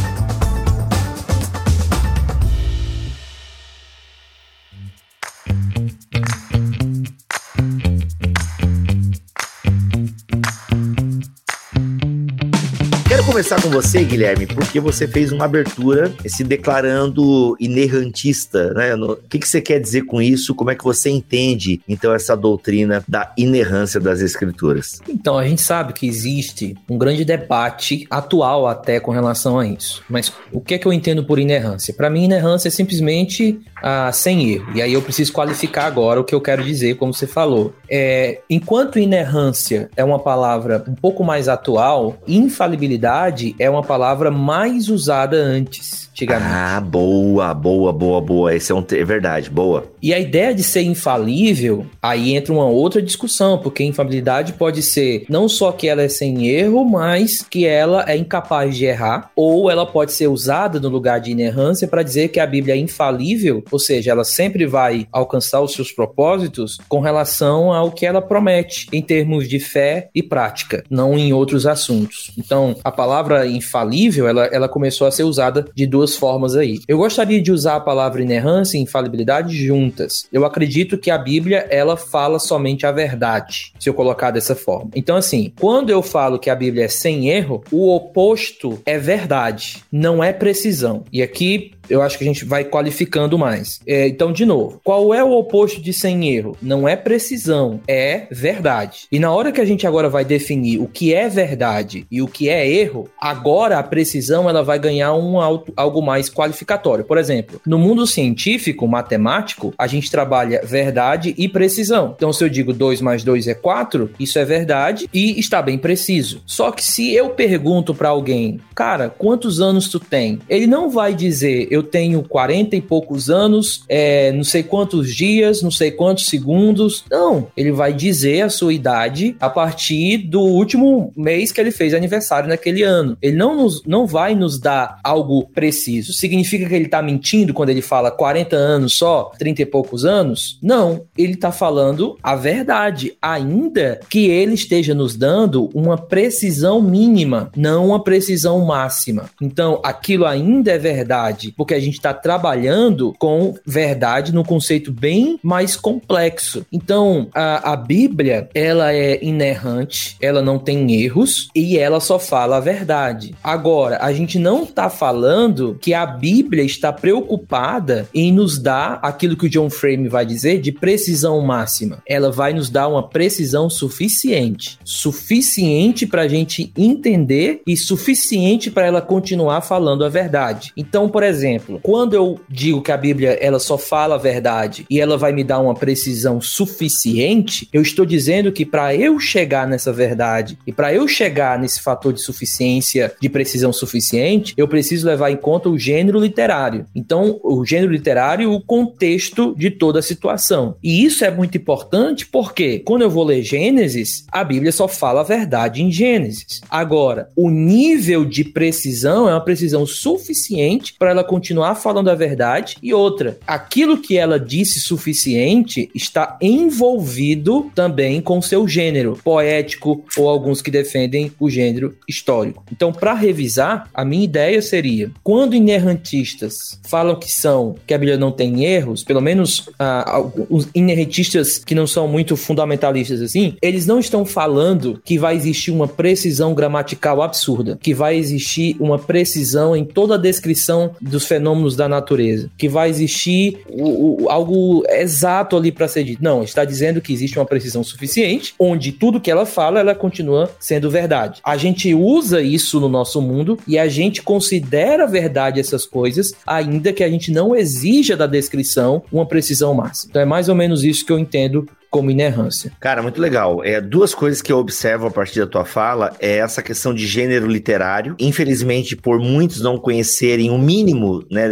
[13.37, 18.94] Começar com você, Guilherme, porque você fez uma abertura se declarando inerrantista, né?
[18.94, 20.55] O que, que você quer dizer com isso?
[20.55, 25.03] Como é que você entende, então, essa doutrina da inerrância das escrituras?
[25.07, 30.03] Então, a gente sabe que existe um grande debate atual até com relação a isso.
[30.09, 31.92] Mas o que é que eu entendo por inerrância?
[31.92, 34.72] Para mim, inerrância é simplesmente ah, sem erro.
[34.75, 37.75] E aí eu preciso qualificar agora o que eu quero dizer, como você falou.
[37.90, 43.26] É, enquanto inerrância é uma palavra um pouco mais atual, infalibilidade
[43.59, 46.50] é uma palavra mais usada antes antigamente.
[46.50, 48.55] Ah, boa, boa, boa, boa.
[48.55, 49.92] Esse é, um, é verdade, boa.
[50.02, 55.24] E a ideia de ser infalível, aí entra uma outra discussão, porque infalibilidade pode ser
[55.29, 59.70] não só que ela é sem erro, mas que ela é incapaz de errar, ou
[59.70, 63.62] ela pode ser usada no lugar de inerrância para dizer que a Bíblia é infalível,
[63.70, 68.87] ou seja, ela sempre vai alcançar os seus propósitos com relação ao que ela promete
[68.92, 72.31] em termos de fé e prática, não em outros assuntos.
[72.38, 76.79] Então, a palavra infalível, ela, ela começou a ser usada de duas duas formas aí.
[76.87, 80.27] Eu gostaria de usar a palavra inerrância e infalibilidade juntas.
[80.33, 84.90] Eu acredito que a Bíblia, ela fala somente a verdade, se eu colocar dessa forma.
[84.95, 89.83] Então, assim, quando eu falo que a Bíblia é sem erro, o oposto é verdade,
[89.90, 91.05] não é precisão.
[91.12, 93.81] E aqui eu acho que a gente vai qualificando mais.
[93.87, 96.57] É, então, de novo, qual é o oposto de sem erro?
[96.61, 99.07] Não é precisão, é verdade.
[99.11, 102.27] E na hora que a gente agora vai definir o que é verdade e o
[102.27, 107.05] que é erro, agora a precisão ela vai ganhar um alto, algo mais qualificatório.
[107.05, 112.14] Por exemplo, no mundo científico, matemático, a gente trabalha verdade e precisão.
[112.16, 115.79] Então, se eu digo 2 mais 2 é 4, isso é verdade e está bem
[115.79, 116.42] preciso.
[116.46, 120.38] Só que se eu pergunto para alguém, cara, quantos anos tu tem?
[120.49, 125.62] Ele não vai dizer eu tenho 40 e poucos anos, é, não sei quantos dias,
[125.62, 127.05] não sei quantos segundos.
[127.11, 131.95] Não, ele vai dizer a sua idade a partir do último mês que ele fez
[131.95, 133.17] aniversário naquele ano.
[133.21, 136.12] Ele não, nos, não vai nos dar algo preciso.
[136.12, 140.59] Significa que ele está mentindo quando ele fala 40 anos só, 30 e poucos anos?
[140.62, 147.51] Não, ele está falando a verdade, ainda que ele esteja nos dando uma precisão mínima,
[147.57, 149.31] não uma precisão máxima.
[149.41, 155.38] Então, aquilo ainda é verdade, porque a gente está trabalhando com verdade num conceito bem
[155.42, 156.64] mais complexo.
[156.72, 162.57] Então, a, a Bíblia, ela é inerrante, ela não tem erros e ela só fala
[162.57, 163.35] a verdade.
[163.42, 169.37] Agora, a gente não está falando que a Bíblia está preocupada em nos dar aquilo
[169.37, 172.02] que o John Frame vai dizer de precisão máxima.
[172.07, 174.79] Ela vai nos dar uma precisão suficiente.
[174.85, 180.72] Suficiente para a gente entender e suficiente para ela continuar falando a verdade.
[180.76, 184.87] Então, por exemplo, exemplo, quando eu digo que a Bíblia ela só fala a verdade
[184.88, 189.66] e ela vai me dar uma precisão suficiente, eu estou dizendo que para eu chegar
[189.66, 195.07] nessa verdade e para eu chegar nesse fator de suficiência, de precisão suficiente, eu preciso
[195.07, 196.87] levar em conta o gênero literário.
[196.95, 200.77] Então, o gênero literário, o contexto de toda a situação.
[200.83, 205.21] E isso é muito importante porque quando eu vou ler Gênesis, a Bíblia só fala
[205.21, 206.61] a verdade em Gênesis.
[206.69, 212.76] Agora, o nível de precisão é uma precisão suficiente para ela continuar falando a verdade
[212.82, 220.28] e outra, aquilo que ela disse suficiente está envolvido também com seu gênero poético ou
[220.28, 222.64] alguns que defendem o gênero histórico.
[222.70, 228.16] Então, para revisar, a minha ideia seria: quando inerrantistas falam que são que a Bíblia
[228.16, 233.87] não tem erros, pelo menos ah, os inerrantistas que não são muito fundamentalistas assim, eles
[233.87, 239.76] não estão falando que vai existir uma precisão gramatical absurda, que vai existir uma precisão
[239.76, 245.57] em toda a descrição dos fenômenos da natureza, que vai existir o, o, algo exato
[245.57, 246.23] ali para ser dito.
[246.23, 250.51] Não, está dizendo que existe uma precisão suficiente, onde tudo que ela fala, ela continua
[250.59, 251.41] sendo verdade.
[251.45, 256.93] A gente usa isso no nosso mundo e a gente considera verdade essas coisas, ainda
[256.93, 260.11] que a gente não exija da descrição uma precisão máxima.
[260.11, 262.72] Então é mais ou menos isso que eu entendo como inerrância.
[262.81, 263.64] Cara, muito legal.
[263.64, 267.07] É, duas coisas que eu observo a partir da tua fala é essa questão de
[267.07, 268.14] gênero literário.
[268.18, 271.51] Infelizmente, por muitos não conhecerem o mínimo né,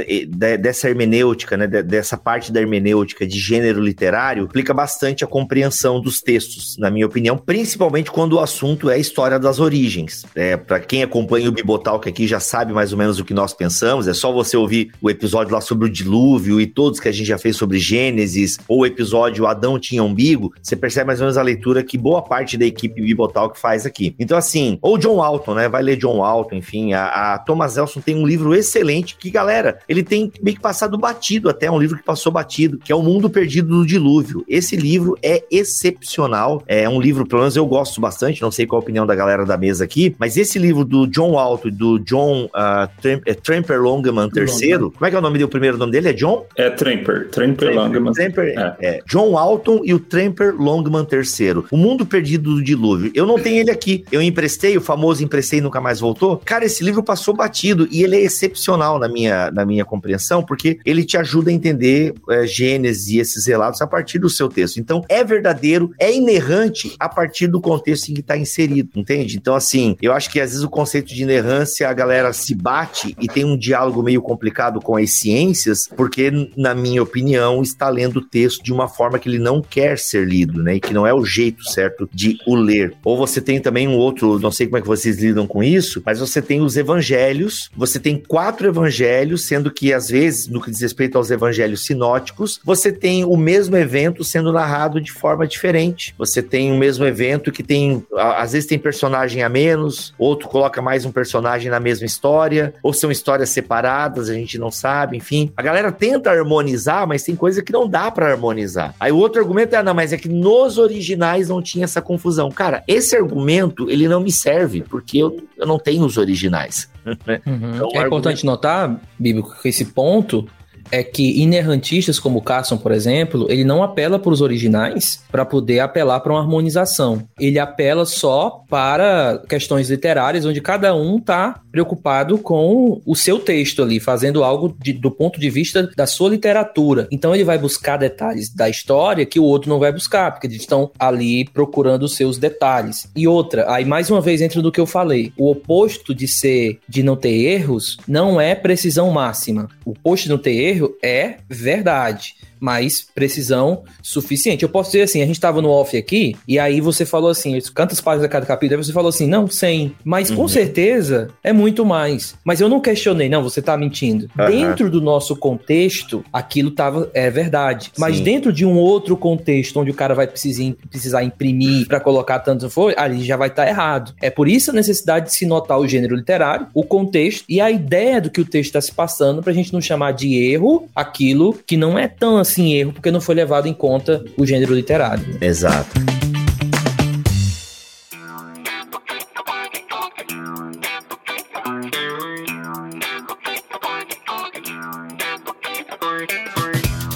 [0.57, 6.21] dessa hermenêutica, né, dessa parte da hermenêutica de gênero literário, implica bastante a compreensão dos
[6.21, 10.25] textos, na minha opinião, principalmente quando o assunto é a história das origens.
[10.35, 13.53] É, Para quem acompanha o Bibotalk aqui já sabe mais ou menos o que nós
[13.53, 17.13] pensamos, é só você ouvir o episódio lá sobre o dilúvio e todos que a
[17.13, 21.25] gente já fez sobre Gênesis, ou o episódio Adão tinha umbigo, você percebe mais ou
[21.25, 24.15] menos a leitura que boa parte da equipe Bibotalk faz aqui.
[24.19, 25.69] Então, assim, ou John Alton, né?
[25.69, 26.95] Vai ler John Alton, enfim.
[26.95, 30.97] A, a Thomas Elson tem um livro excelente que, galera, ele tem meio que passado
[30.97, 34.45] batido até, um livro que passou batido, que é O Mundo Perdido do Dilúvio.
[34.49, 36.63] Esse livro é excepcional.
[36.67, 39.45] É um livro, pelo menos eu gosto bastante, não sei qual a opinião da galera
[39.45, 44.29] da mesa aqui, mas esse livro do John Alton e do John uh, Tramper Longman
[44.35, 45.45] III, como é que é o nome dele?
[45.45, 46.47] O primeiro nome dele é John?
[46.57, 47.29] É Tramper.
[47.31, 48.13] Tramper, Longman.
[48.13, 48.77] Tramper, é.
[48.81, 49.01] é.
[49.07, 51.65] John Alton e o Tramper Longman III.
[51.73, 53.11] O Mundo Perdido do Dilúvio.
[53.17, 54.05] Eu não tenho ele aqui.
[54.13, 56.41] Eu emprestei, o famoso emprestei e nunca mais voltou.
[56.45, 60.79] Cara, esse livro passou batido e ele é excepcional na minha, na minha compreensão, porque
[60.85, 64.79] ele te ajuda a entender é, Gênesis e esses relatos a partir do seu texto.
[64.79, 69.37] Então, é verdadeiro, é inerrante a partir do contexto em que está inserido, entende?
[69.37, 73.17] Então, assim, eu acho que às vezes o conceito de inerrância, a galera se bate
[73.21, 78.19] e tem um diálogo meio complicado com as ciências, porque, na minha opinião, está lendo
[78.19, 80.77] o texto de uma forma que ele não quer ser lido, né?
[80.77, 82.95] E que não é o jeito certo de o ler.
[83.05, 86.03] Ou você tem também um outro, não sei como é que vocês lidam com isso,
[86.05, 90.71] mas você tem os evangelhos, você tem quatro evangelhos, sendo que às vezes, no que
[90.71, 96.15] diz respeito aos evangelhos sinóticos, você tem o mesmo evento sendo narrado de forma diferente.
[96.19, 100.83] Você tem o mesmo evento que tem, às vezes tem personagem a menos, outro coloca
[100.83, 105.53] mais um personagem na mesma história, ou são histórias separadas, a gente não sabe, enfim.
[105.57, 108.95] A galera tenta harmonizar, mas tem coisa que não dá para harmonizar.
[108.99, 112.51] Aí o outro argumento é, não, mas é que nos originais não tinha essa confusão.
[112.51, 116.91] Cara, esse argumento, ele não me serve, porque eu, eu não tenho os originais.
[117.05, 117.41] Né?
[117.47, 117.55] Uhum.
[117.55, 118.07] Então, é argumento...
[118.07, 120.47] importante notar, Bíblico, que esse ponto
[120.91, 125.81] é que inerrantistas como Carson, por exemplo, ele não apela para os originais para poder
[125.81, 127.27] apelar para uma harmonização.
[127.39, 133.83] Ele apela só para questões literárias, onde cada um está preocupado com o seu texto
[133.83, 137.09] ali, fazendo algo de, do ponto de vista da sua literatura.
[137.11, 140.61] Então ele vai buscar detalhes da história que o outro não vai buscar, porque eles
[140.61, 143.09] estão ali procurando os seus detalhes.
[143.17, 146.79] E outra, aí mais uma vez entra do que eu falei, o oposto de ser
[146.89, 149.69] de não ter erros não é precisão máxima.
[149.85, 154.63] O oposto de não ter erro erro é verdade mas precisão suficiente.
[154.63, 157.59] Eu posso dizer assim, a gente estava no off aqui, e aí você falou assim,
[157.75, 158.81] quantas páginas a cada capítulo?
[158.81, 159.95] Aí você falou assim, não, 100.
[160.05, 160.37] Mas uhum.
[160.37, 162.35] com certeza é muito mais.
[162.45, 164.29] Mas eu não questionei, não, você está mentindo.
[164.39, 164.47] Uhum.
[164.47, 167.93] Dentro do nosso contexto, aquilo tava, é verdade.
[167.99, 168.23] Mas Sim.
[168.23, 172.71] dentro de um outro contexto, onde o cara vai precisar, precisar imprimir para colocar tanto
[172.71, 174.15] for, ali já vai estar tá errado.
[174.21, 177.71] É por isso a necessidade de se notar o gênero literário, o contexto e a
[177.71, 180.89] ideia do que o texto está se passando, para a gente não chamar de erro
[180.95, 184.47] aquilo que não é tão assim em erro porque não foi levado em conta o
[184.47, 185.25] gênero literário.
[185.41, 186.34] Exato.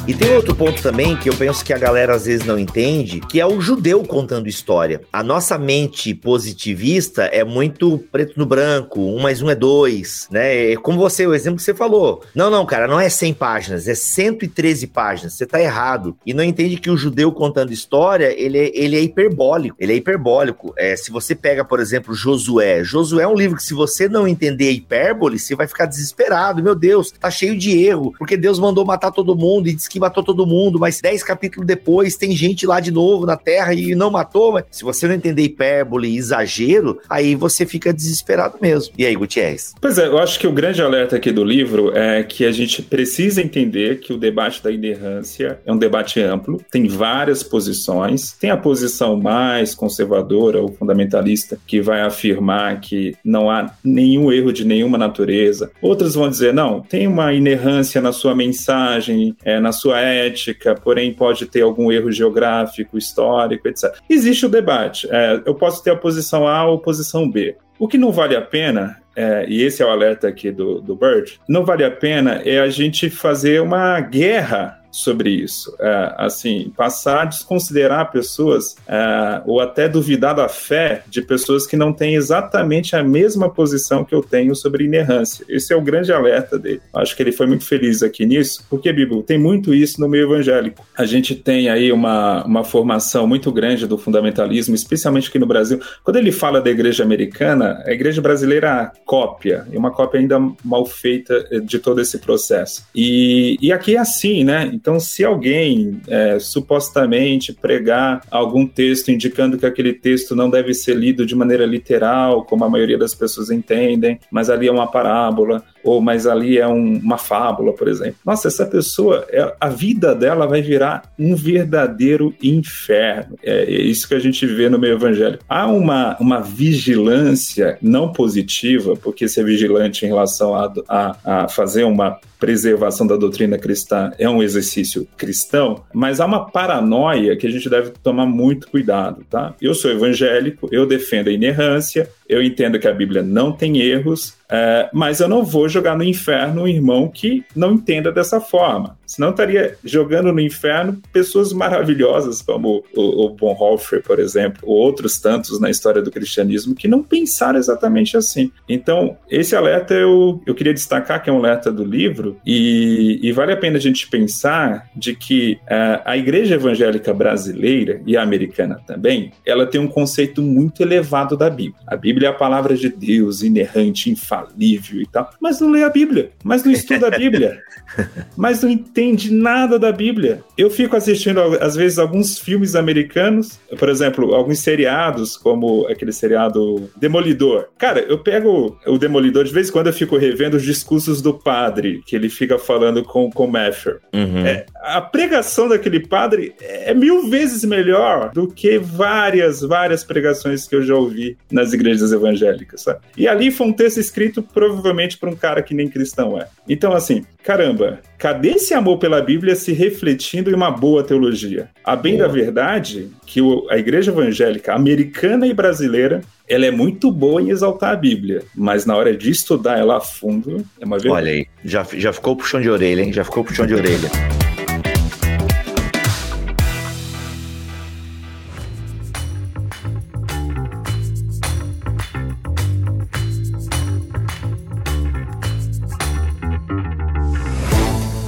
[0.09, 3.21] E tem outro ponto também que eu penso que a galera às vezes não entende,
[3.21, 5.03] que é o judeu contando história.
[5.13, 10.73] A nossa mente positivista é muito preto no branco, um mais um é dois, né?
[10.73, 12.25] É como você, o exemplo que você falou.
[12.35, 15.35] Não, não, cara, não é 100 páginas, é 113 páginas.
[15.35, 16.17] Você tá errado.
[16.25, 19.77] E não entende que o judeu contando história, ele é, ele é hiperbólico.
[19.79, 20.73] Ele é hiperbólico.
[20.79, 22.83] É, se você pega, por exemplo, Josué.
[22.83, 26.63] Josué é um livro que se você não entender hipérbole, você vai ficar desesperado.
[26.63, 29.98] Meu Deus, tá cheio de erro, porque Deus mandou matar todo mundo e disse que
[29.99, 33.95] matou todo mundo, mas 10 capítulos depois tem gente lá de novo na Terra e
[33.95, 34.53] não matou.
[34.53, 38.95] Mas se você não entender hipérbole e exagero, aí você fica desesperado mesmo.
[38.97, 39.75] E aí, Gutierrez?
[39.81, 42.83] Pois é, eu acho que o grande alerta aqui do livro é que a gente
[42.83, 48.51] precisa entender que o debate da inerrância é um debate amplo, tem várias posições, tem
[48.51, 54.65] a posição mais conservadora ou fundamentalista que vai afirmar que não há nenhum erro de
[54.65, 55.71] nenhuma natureza.
[55.81, 61.13] Outros vão dizer, não, tem uma inerrância na sua mensagem, é, na sua ética, porém
[61.13, 63.97] pode ter algum erro geográfico, histórico, etc.
[64.09, 65.09] Existe o debate.
[65.11, 67.57] É, eu posso ter a posição A ou a posição B.
[67.79, 70.95] O que não vale a pena é, e esse é o alerta aqui do, do
[70.95, 75.75] Bird, não vale a pena é a gente fazer uma guerra sobre isso.
[75.81, 81.77] É, assim, passar a desconsiderar pessoas é, ou até duvidar da fé de pessoas que
[81.77, 85.45] não têm exatamente a mesma posição que eu tenho sobre inerrância.
[85.49, 86.81] Esse é o grande alerta dele.
[86.95, 90.25] Acho que ele foi muito feliz aqui nisso, porque, Bíblia, tem muito isso no meio
[90.25, 90.87] evangélico.
[90.97, 95.81] A gente tem aí uma, uma formação muito grande do fundamentalismo, especialmente aqui no Brasil.
[96.03, 100.87] Quando ele fala da igreja americana, a igreja brasileira cópia, e uma cópia ainda mal
[100.87, 102.87] feita de todo esse processo.
[102.95, 104.78] E, e aqui é assim, né?
[104.79, 110.95] Então, se alguém é, supostamente pregar algum texto indicando que aquele texto não deve ser
[110.95, 115.65] lido de maneira literal, como a maioria das pessoas entendem, mas ali é uma parábola,
[115.83, 118.17] ou mas ali é um, uma fábula, por exemplo.
[118.25, 123.37] Nossa, essa pessoa, é, a vida dela vai virar um verdadeiro inferno.
[123.43, 125.45] É, é, isso que a gente vê no meio evangélico.
[125.49, 131.85] Há uma, uma vigilância não positiva, porque ser vigilante em relação a, a, a fazer
[131.85, 137.51] uma preservação da doutrina cristã é um exercício cristão, mas há uma paranoia que a
[137.51, 139.55] gente deve tomar muito cuidado, tá?
[139.61, 144.37] Eu sou evangélico, eu defendo a inerrância, eu entendo que a Bíblia não tem erros,
[144.51, 148.97] é, mas eu não vou jogar no inferno um irmão que não entenda dessa forma.
[149.07, 155.19] Senão estaria jogando no inferno pessoas maravilhosas, como o, o Bonhoeffer, por exemplo, ou outros
[155.19, 158.51] tantos na história do cristianismo, que não pensaram exatamente assim.
[158.69, 163.33] Então, esse alerta eu, eu queria destacar que é um alerta do livro, e, e
[163.33, 168.23] vale a pena a gente pensar de que uh, a igreja evangélica brasileira e a
[168.23, 171.81] americana também, ela tem um conceito muito elevado da Bíblia.
[171.87, 175.91] A Bíblia é a palavra de Deus, inerrante, infalível e tal, mas não lê a
[175.91, 177.61] Bíblia, mas não estuda a Bíblia,
[178.37, 180.43] mas não entende nada da Bíblia.
[180.57, 186.91] Eu fico assistindo, às vezes, alguns filmes americanos, por exemplo, alguns seriados, como aquele seriado
[186.97, 187.69] Demolidor.
[187.79, 191.35] Cara, eu pego o Demolidor, de vez em quando eu fico revendo os discursos do
[191.35, 194.01] padre, que ele fica falando com o Mather.
[194.13, 194.47] Uhum.
[194.47, 200.75] É, a pregação daquele padre é mil vezes melhor do que várias, várias pregações que
[200.75, 203.01] eu já ouvi nas igrejas evangélicas, sabe?
[203.17, 206.47] E ali foi um texto escrito provavelmente por um cara que nem cristão é.
[206.69, 211.69] Então, assim, caramba, cadê esse amor pela Bíblia se refletindo em uma boa teologia?
[211.85, 212.27] A bem boa.
[212.27, 213.41] da verdade, que
[213.71, 218.87] a igreja evangélica americana e brasileira ela é muito boa em exaltar a Bíblia, mas
[218.87, 221.23] na hora de estudar ela a fundo, é uma verdade.
[221.23, 223.13] Olha aí, já, já ficou puxão de orelha, hein?
[223.13, 224.09] Já ficou puxão de orelha.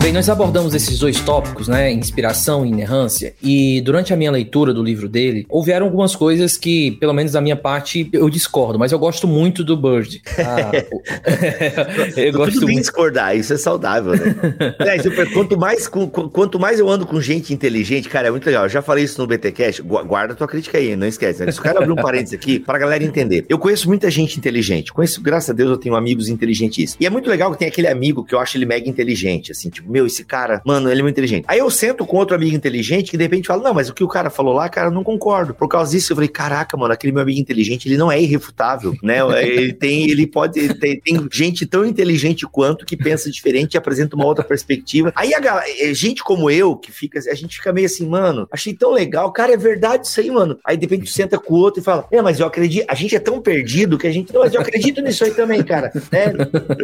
[0.03, 1.92] Bem, nós abordamos esses dois tópicos, né?
[1.92, 3.34] Inspiração e inerrância.
[3.42, 7.40] E durante a minha leitura do livro dele, houveram algumas coisas que, pelo menos da
[7.40, 10.22] minha parte, eu discordo, mas eu gosto muito do Bird.
[10.38, 10.72] Ah,
[12.16, 12.86] eu gosto Tudo bem muito.
[12.86, 14.34] discordar, isso é saudável, né?
[15.34, 18.64] quanto, mais, quanto mais eu ando com gente inteligente, cara, é muito legal.
[18.64, 21.44] Eu já falei isso no BTcast, guarda tua crítica aí, não esquece.
[21.44, 21.53] Né?
[21.53, 23.44] Se o cara abrir um parênteses aqui, pra galera entender.
[23.51, 24.94] Eu conheço muita gente inteligente.
[24.94, 26.96] Conheço, graças a Deus, eu tenho amigos inteligentes.
[26.98, 29.68] E é muito legal que tem aquele amigo que eu acho ele mega inteligente, assim,
[29.68, 31.45] tipo, meu, esse cara, mano, ele é muito inteligente.
[31.47, 34.05] Aí eu sento com outro amigo inteligente que de repente fala, não, mas o que
[34.05, 35.55] o cara falou lá, cara, eu não concordo.
[35.55, 38.95] Por causa disso, eu falei, caraca, mano, aquele meu amigo inteligente, ele não é irrefutável,
[39.03, 39.20] né?
[39.51, 44.16] Ele tem, ele pode, tem, tem gente tão inteligente quanto que pensa diferente e apresenta
[44.16, 45.12] uma outra perspectiva.
[45.16, 48.47] Aí a galera, é, gente como eu, que fica, a gente fica meio assim, mano,
[48.51, 50.59] achei tão legal, cara, é verdade isso aí, mano.
[50.64, 53.16] Aí de repente senta com o outro e fala, é, mas eu acredito, a gente
[53.16, 56.32] é tão perdido que a gente, não, mas eu acredito nisso aí também, cara, né?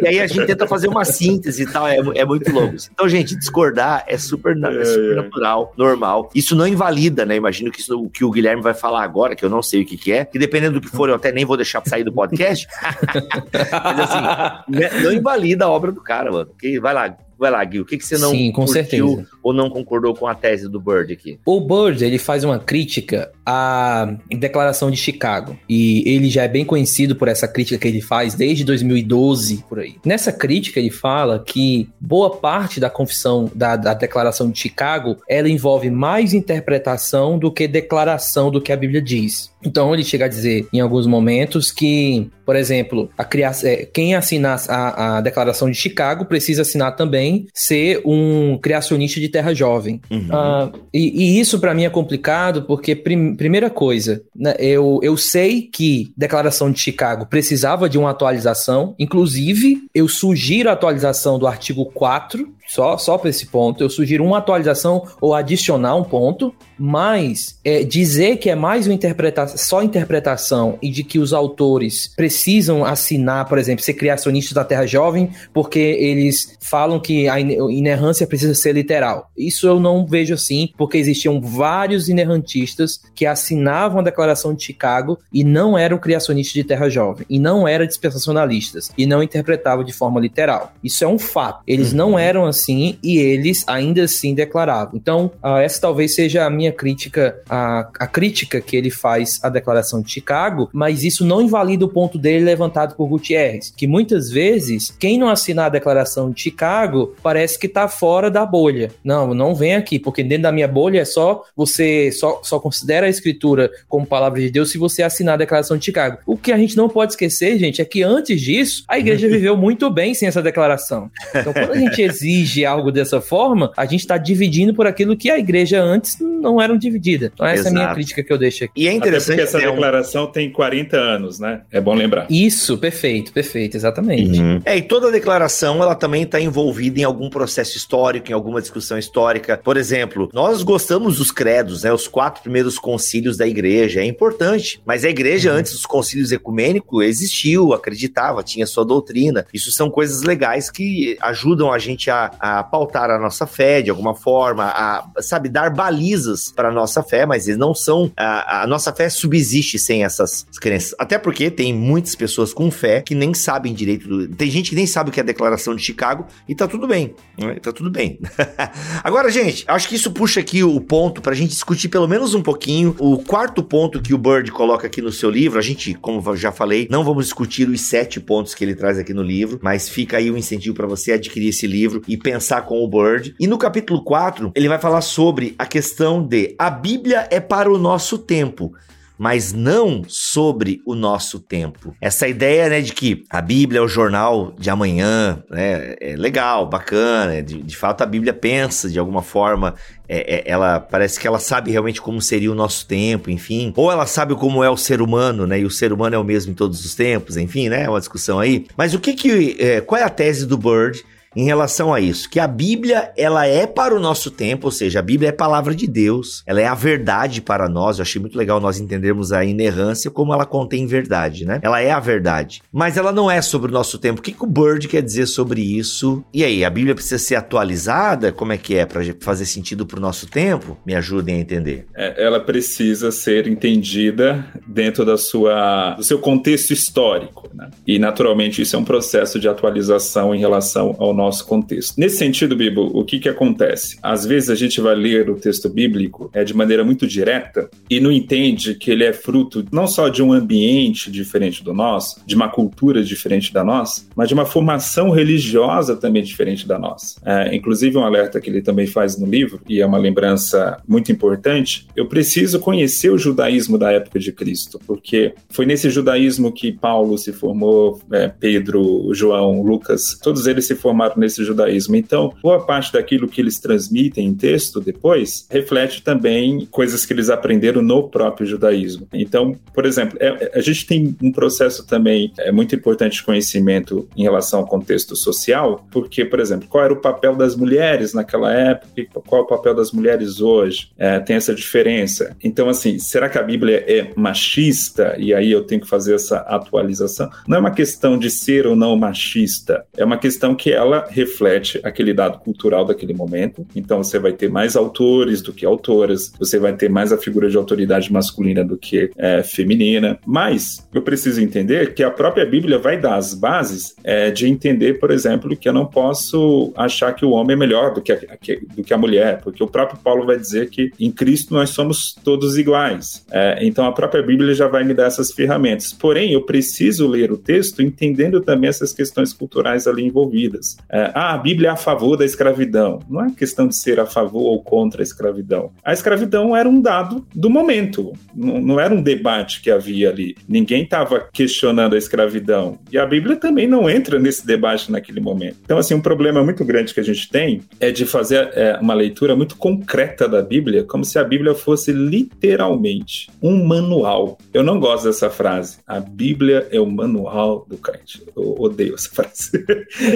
[0.01, 2.75] E aí a gente tenta fazer uma síntese e tal, é, é muito louco.
[2.75, 2.89] Assim.
[2.97, 6.31] Então, gente, discordar é super, é, é super natural, normal.
[6.33, 7.35] Isso não invalida, né?
[7.35, 9.85] Imagino que isso, o que o Guilherme vai falar agora, que eu não sei o
[9.85, 12.11] que, que é, que dependendo do que for, eu até nem vou deixar sair do
[12.11, 12.67] podcast.
[13.53, 16.49] Mas assim, né, não invalida a obra do cara, mano.
[16.59, 19.27] Que vai lá, Vai lá, Gui, o que, que você não Sim, com certeza.
[19.43, 21.39] ou não concordou com a tese do Bird aqui?
[21.45, 25.57] O Bird, ele faz uma crítica à Declaração de Chicago.
[25.69, 29.79] E ele já é bem conhecido por essa crítica que ele faz desde 2012, por
[29.79, 29.95] aí.
[30.03, 35.49] Nessa crítica, ele fala que boa parte da confissão da, da Declaração de Chicago, ela
[35.49, 39.51] envolve mais interpretação do que declaração do que a Bíblia diz.
[39.63, 44.15] Então ele chega a dizer em alguns momentos que, por exemplo, a criação, é, quem
[44.15, 49.99] assinar a, a, Declaração de Chicago precisa assinar também ser um criacionista de terra jovem.
[50.09, 50.29] Uhum.
[50.29, 55.17] Uh, e, e, isso para mim é complicado porque, prim, primeira coisa, né, eu, eu
[55.17, 61.47] sei que Declaração de Chicago precisava de uma atualização, inclusive eu sugiro a atualização do
[61.47, 66.53] artigo 4 só, só para esse ponto, eu sugiro uma atualização ou adicionar um ponto,
[66.77, 72.11] mas é, dizer que é mais uma interpretação, só interpretação e de que os autores
[72.15, 78.27] precisam assinar, por exemplo, ser criacionistas da Terra Jovem, porque eles falam que a inerrância
[78.27, 79.29] precisa ser literal.
[79.37, 85.17] Isso eu não vejo assim, porque existiam vários inerrantistas que assinavam a Declaração de Chicago
[85.31, 89.93] e não eram criacionistas de Terra Jovem, e não eram dispensacionalistas, e não interpretavam de
[89.93, 90.73] forma literal.
[90.83, 91.63] Isso é um fato.
[91.67, 91.97] Eles uhum.
[91.97, 94.91] não eram assim e eles ainda assim declaravam.
[94.95, 99.49] Então, uh, essa talvez seja a minha crítica, a, a crítica que ele faz à
[99.49, 104.29] Declaração de Chicago, mas isso não invalida o ponto dele levantado por Gutierrez, que muitas
[104.29, 108.91] vezes quem não assinar a Declaração de Chicago parece que está fora da bolha.
[109.03, 113.07] Não, não vem aqui, porque dentro da minha bolha é só você só, só considera
[113.07, 116.19] a escritura como palavra de Deus se você assinar a Declaração de Chicago.
[116.25, 119.55] O que a gente não pode esquecer, gente, é que antes disso a igreja viveu
[119.57, 121.09] muito bem sem essa declaração.
[121.33, 125.17] Então, quando a gente exige exige algo dessa forma, a gente está dividindo por aquilo
[125.17, 127.31] que a igreja antes não era dividida.
[127.33, 127.75] Então, essa Exato.
[127.75, 128.83] é a minha crítica que eu deixo aqui.
[128.83, 129.41] E é interessante.
[129.41, 130.31] Até porque essa declaração um...
[130.31, 131.61] tem 40 anos, né?
[131.71, 132.27] É bom lembrar.
[132.29, 134.39] Isso, perfeito, perfeito, exatamente.
[134.39, 134.61] Uhum.
[134.65, 138.97] É, e toda declaração ela também está envolvida em algum processo histórico, em alguma discussão
[138.97, 139.59] histórica.
[139.63, 141.91] Por exemplo, nós gostamos dos credos, né?
[141.91, 144.01] Os quatro primeiros concílios da igreja.
[144.01, 144.81] É importante.
[144.85, 145.57] Mas a igreja, uhum.
[145.57, 149.45] antes dos concílios ecumênicos, existiu, acreditava, tinha sua doutrina.
[149.53, 153.89] Isso são coisas legais que ajudam a gente a, a pautar a nossa fé de
[153.89, 158.11] alguma forma, a, sabe, dar balizas para nossa fé, mas eles não são.
[158.15, 160.95] A, a, nossa fé subsiste sem essas crenças.
[160.97, 164.07] Até porque tem muitas pessoas com fé que nem sabem direito.
[164.07, 166.67] Do, tem gente que nem sabe o que é a Declaração de Chicago e tá
[166.67, 167.13] tudo bem.
[167.37, 167.55] Né?
[167.61, 168.19] Tá tudo bem.
[169.03, 172.33] Agora, gente, acho que isso puxa aqui o ponto para a gente discutir pelo menos
[172.33, 172.95] um pouquinho.
[172.99, 176.51] O quarto ponto que o Bird coloca aqui no seu livro, a gente, como já
[176.51, 180.17] falei, não vamos discutir os sete pontos que ele traz aqui no livro, mas fica
[180.17, 183.35] aí o um incentivo para você adquirir esse livro e pensar com o Bird.
[183.39, 187.71] E no capítulo 4, ele vai falar sobre a questão de a Bíblia é para
[187.71, 188.73] o nosso tempo
[189.17, 191.95] mas não sobre o nosso tempo.
[191.99, 196.67] Essa ideia, né, de que a Bíblia é o jornal de amanhã, né, é legal,
[196.67, 199.73] bacana, de, de fato a Bíblia pensa de alguma forma,
[200.07, 203.91] é, é, ela parece que ela sabe realmente como seria o nosso tempo, enfim, ou
[203.91, 206.51] ela sabe como é o ser humano, né, e o ser humano é o mesmo
[206.51, 208.67] em todos os tempos, enfim, né, é uma discussão aí.
[208.77, 211.03] Mas o que que, é, qual é a tese do Bird?
[211.37, 214.97] Em relação a isso, que a Bíblia ela é para o nosso tempo, ou seja,
[214.97, 217.99] a Bíblia é palavra de Deus, ela é a verdade para nós.
[217.99, 221.59] Eu achei muito legal nós entendermos a inerrância como ela contém verdade, né?
[221.61, 224.19] Ela é a verdade, mas ela não é sobre o nosso tempo.
[224.19, 226.23] O que, que o Bird quer dizer sobre isso?
[226.33, 228.31] E aí, a Bíblia precisa ser atualizada?
[228.31, 230.75] Como é que é para fazer sentido para o nosso tempo?
[230.83, 231.85] Me ajudem a entender.
[231.95, 237.69] É, ela precisa ser entendida dentro da sua, do seu contexto histórico, né?
[237.85, 241.93] E naturalmente isso é um processo de atualização em relação ao nosso nosso contexto.
[241.97, 243.97] Nesse sentido, Bibo, o que, que acontece?
[244.01, 247.99] Às vezes a gente vai ler o texto bíblico é, de maneira muito direta e
[247.99, 252.35] não entende que ele é fruto não só de um ambiente diferente do nosso, de
[252.35, 257.19] uma cultura diferente da nossa, mas de uma formação religiosa também diferente da nossa.
[257.25, 261.11] É, inclusive, um alerta que ele também faz no livro, e é uma lembrança muito
[261.11, 266.71] importante, eu preciso conhecer o judaísmo da época de Cristo, porque foi nesse judaísmo que
[266.71, 271.95] Paulo se formou, é, Pedro, João, Lucas, todos eles se formaram nesse judaísmo.
[271.95, 277.29] Então, boa parte daquilo que eles transmitem em texto depois reflete também coisas que eles
[277.29, 279.07] aprenderam no próprio judaísmo.
[279.13, 284.07] Então, por exemplo, é, a gente tem um processo também é muito importante de conhecimento
[284.15, 288.51] em relação ao contexto social, porque, por exemplo, qual era o papel das mulheres naquela
[288.51, 290.91] época e qual é o papel das mulheres hoje?
[290.97, 292.35] É, tem essa diferença.
[292.43, 295.15] Então, assim, será que a Bíblia é machista?
[295.17, 297.29] E aí eu tenho que fazer essa atualização?
[297.47, 301.79] Não é uma questão de ser ou não machista, é uma questão que ela reflete
[301.83, 303.65] aquele dado cultural daquele momento.
[303.75, 307.49] Então você vai ter mais autores do que autoras, você vai ter mais a figura
[307.49, 310.19] de autoridade masculina do que é, feminina.
[310.25, 314.99] Mas eu preciso entender que a própria Bíblia vai dar as bases é, de entender,
[314.99, 318.17] por exemplo, que eu não posso achar que o homem é melhor do que, a,
[318.37, 321.71] que, do que a mulher, porque o próprio Paulo vai dizer que em Cristo nós
[321.71, 323.25] somos todos iguais.
[323.31, 325.93] É, então a própria Bíblia já vai me dar essas ferramentas.
[325.93, 330.77] Porém, eu preciso ler o texto entendendo também essas questões culturais ali envolvidas.
[330.89, 332.99] É, ah, a Bíblia é a favor da escravidão.
[333.09, 335.71] Não é questão de ser a favor ou contra a escravidão.
[335.83, 340.35] A escravidão era um dado do momento, não, não era um debate que havia ali.
[340.47, 342.79] Ninguém estava questionando a escravidão.
[342.91, 345.57] E a Bíblia também não entra nesse debate naquele momento.
[345.63, 348.93] Então, assim, um problema muito grande que a gente tem é de fazer é, uma
[348.93, 354.37] leitura muito concreta da Bíblia, como se a Bíblia fosse literalmente um manual.
[354.53, 355.77] Eu não gosto dessa frase.
[355.85, 358.23] A Bíblia é o manual do crente.
[358.35, 359.65] Eu odeio essa frase.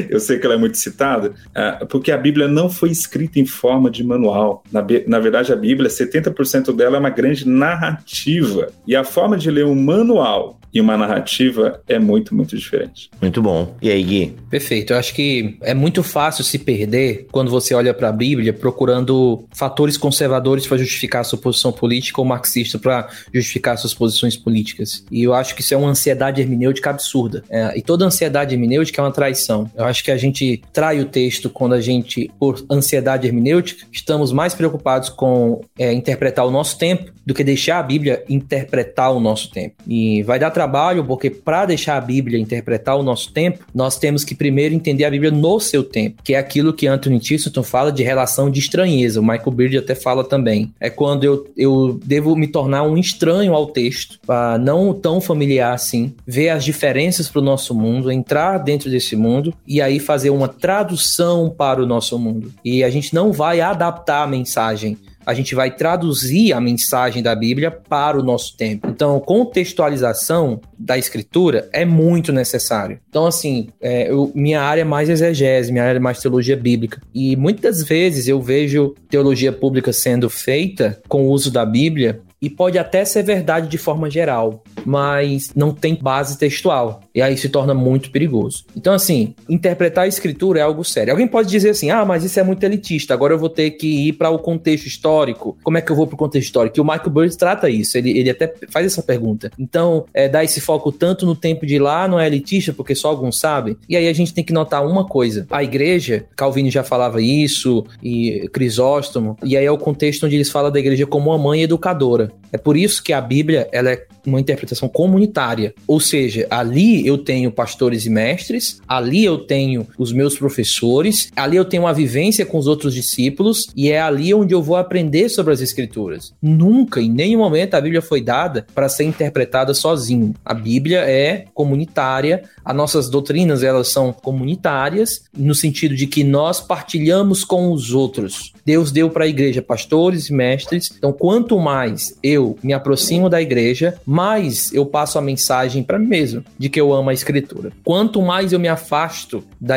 [0.10, 3.46] Eu sei que ela é muito citada, é, porque a Bíblia não foi escrita em
[3.46, 4.64] forma de manual.
[4.72, 8.70] Na, na verdade, a Bíblia, 70% dela é uma grande narrativa.
[8.88, 13.10] E a forma de ler um manual e uma narrativa é muito, muito diferente.
[13.22, 13.76] Muito bom.
[13.82, 14.36] E aí, Gui?
[14.50, 14.94] Perfeito.
[14.94, 19.46] Eu acho que é muito fácil se perder quando você olha para a Bíblia procurando
[19.52, 25.04] fatores conservadores para justificar a sua posição política ou marxista para justificar suas posições políticas.
[25.12, 27.44] E eu acho que isso é uma ansiedade hermenêutica absurda.
[27.50, 29.70] É, e toda ansiedade hermenêutica é uma traição.
[29.76, 34.32] Eu acho que a gente trai o texto quando a gente, por ansiedade hermenêutica, estamos
[34.32, 39.20] mais preocupados com é, interpretar o nosso tempo do que deixar a Bíblia interpretar o
[39.20, 39.76] nosso tempo.
[39.88, 44.24] E vai dar trabalho, porque para deixar a Bíblia interpretar o nosso tempo, nós temos
[44.24, 47.92] que primeiro entender a Bíblia no seu tempo, que é aquilo que Anthony Chesterton fala
[47.92, 49.20] de relação de estranheza.
[49.20, 50.72] O Michael Beard até fala também.
[50.80, 54.20] É quando eu, eu devo me tornar um estranho ao texto,
[54.62, 59.54] não tão familiar assim, ver as diferenças para o nosso mundo, entrar dentro desse mundo
[59.68, 62.54] e aí fazer uma tradução para o nosso mundo.
[62.64, 67.36] E a gente não vai adaptar a mensagem a gente vai traduzir a mensagem da
[67.36, 68.88] Bíblia para o nosso tempo.
[68.90, 73.00] Então, contextualização da escritura é muito necessário.
[73.10, 77.02] Então, assim, é, eu, minha área é mais exegese, minha área é mais teologia bíblica.
[77.14, 82.50] E muitas vezes eu vejo teologia pública sendo feita com o uso da Bíblia e
[82.50, 87.02] pode até ser verdade de forma geral, mas não tem base textual.
[87.14, 88.66] E aí se torna muito perigoso.
[88.76, 91.12] Então, assim, interpretar a escritura é algo sério.
[91.12, 94.08] Alguém pode dizer assim: ah, mas isso é muito elitista, agora eu vou ter que
[94.08, 95.58] ir para o contexto histórico.
[95.64, 96.80] Como é que eu vou para o contexto histórico?
[96.80, 99.52] E o Michael Burns trata isso, ele, ele até faz essa pergunta.
[99.60, 103.10] Então, é, dar esse foco tanto no tempo de lá não é elitista, porque só
[103.10, 103.78] alguns sabem.
[103.88, 107.86] E aí a gente tem que notar uma coisa: a igreja, Calvino já falava isso,
[108.02, 111.62] e Crisóstomo, e aí é o contexto onde eles falam da igreja como uma mãe
[111.62, 112.31] educadora.
[112.52, 115.74] É por isso que a Bíblia ela é uma interpretação comunitária.
[115.88, 121.58] Ou seja, ali eu tenho pastores e mestres, ali eu tenho os meus professores, ali
[121.58, 125.30] eu tenho uma vivência com os outros discípulos e é ali onde eu vou aprender
[125.30, 126.34] sobre as escrituras.
[126.42, 130.34] Nunca, em nenhum momento, a Bíblia foi dada para ser interpretada sozinho.
[130.46, 136.60] A Bíblia é comunitária, as nossas doutrinas elas são comunitárias no sentido de que nós
[136.60, 138.54] partilhamos com os outros.
[138.66, 140.92] Deus deu para a igreja pastores e mestres.
[140.98, 146.08] Então, quanto mais eu me aproximo da igreja, mais eu passo a mensagem para mim
[146.08, 147.72] mesmo de que eu amo a escritura.
[147.84, 149.76] Quanto mais eu me afasto da,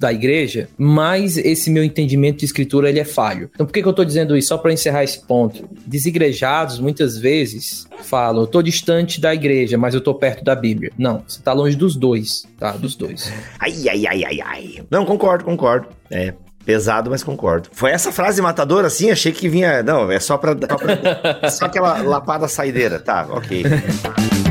[0.00, 3.50] da igreja, mais esse meu entendimento de escritura ele é falho.
[3.54, 4.48] Então, por que, que eu estou dizendo isso?
[4.48, 5.68] Só para encerrar esse ponto.
[5.86, 10.90] Desigrejados, muitas vezes, falam, eu estou distante da igreja, mas eu estou perto da Bíblia.
[10.96, 12.72] Não, você está longe dos dois, tá?
[12.72, 13.30] Dos dois.
[13.60, 14.84] Ai, ai, ai, ai, ai.
[14.90, 15.88] Não, concordo, concordo.
[16.10, 16.32] É,
[16.64, 17.68] Pesado, mas concordo.
[17.72, 19.10] Foi essa frase matadora, assim?
[19.10, 19.82] Achei que vinha.
[19.82, 20.52] Não, é só pra.
[20.52, 22.98] Só, pra, só aquela lapada saideira.
[22.98, 23.64] Tá, ok.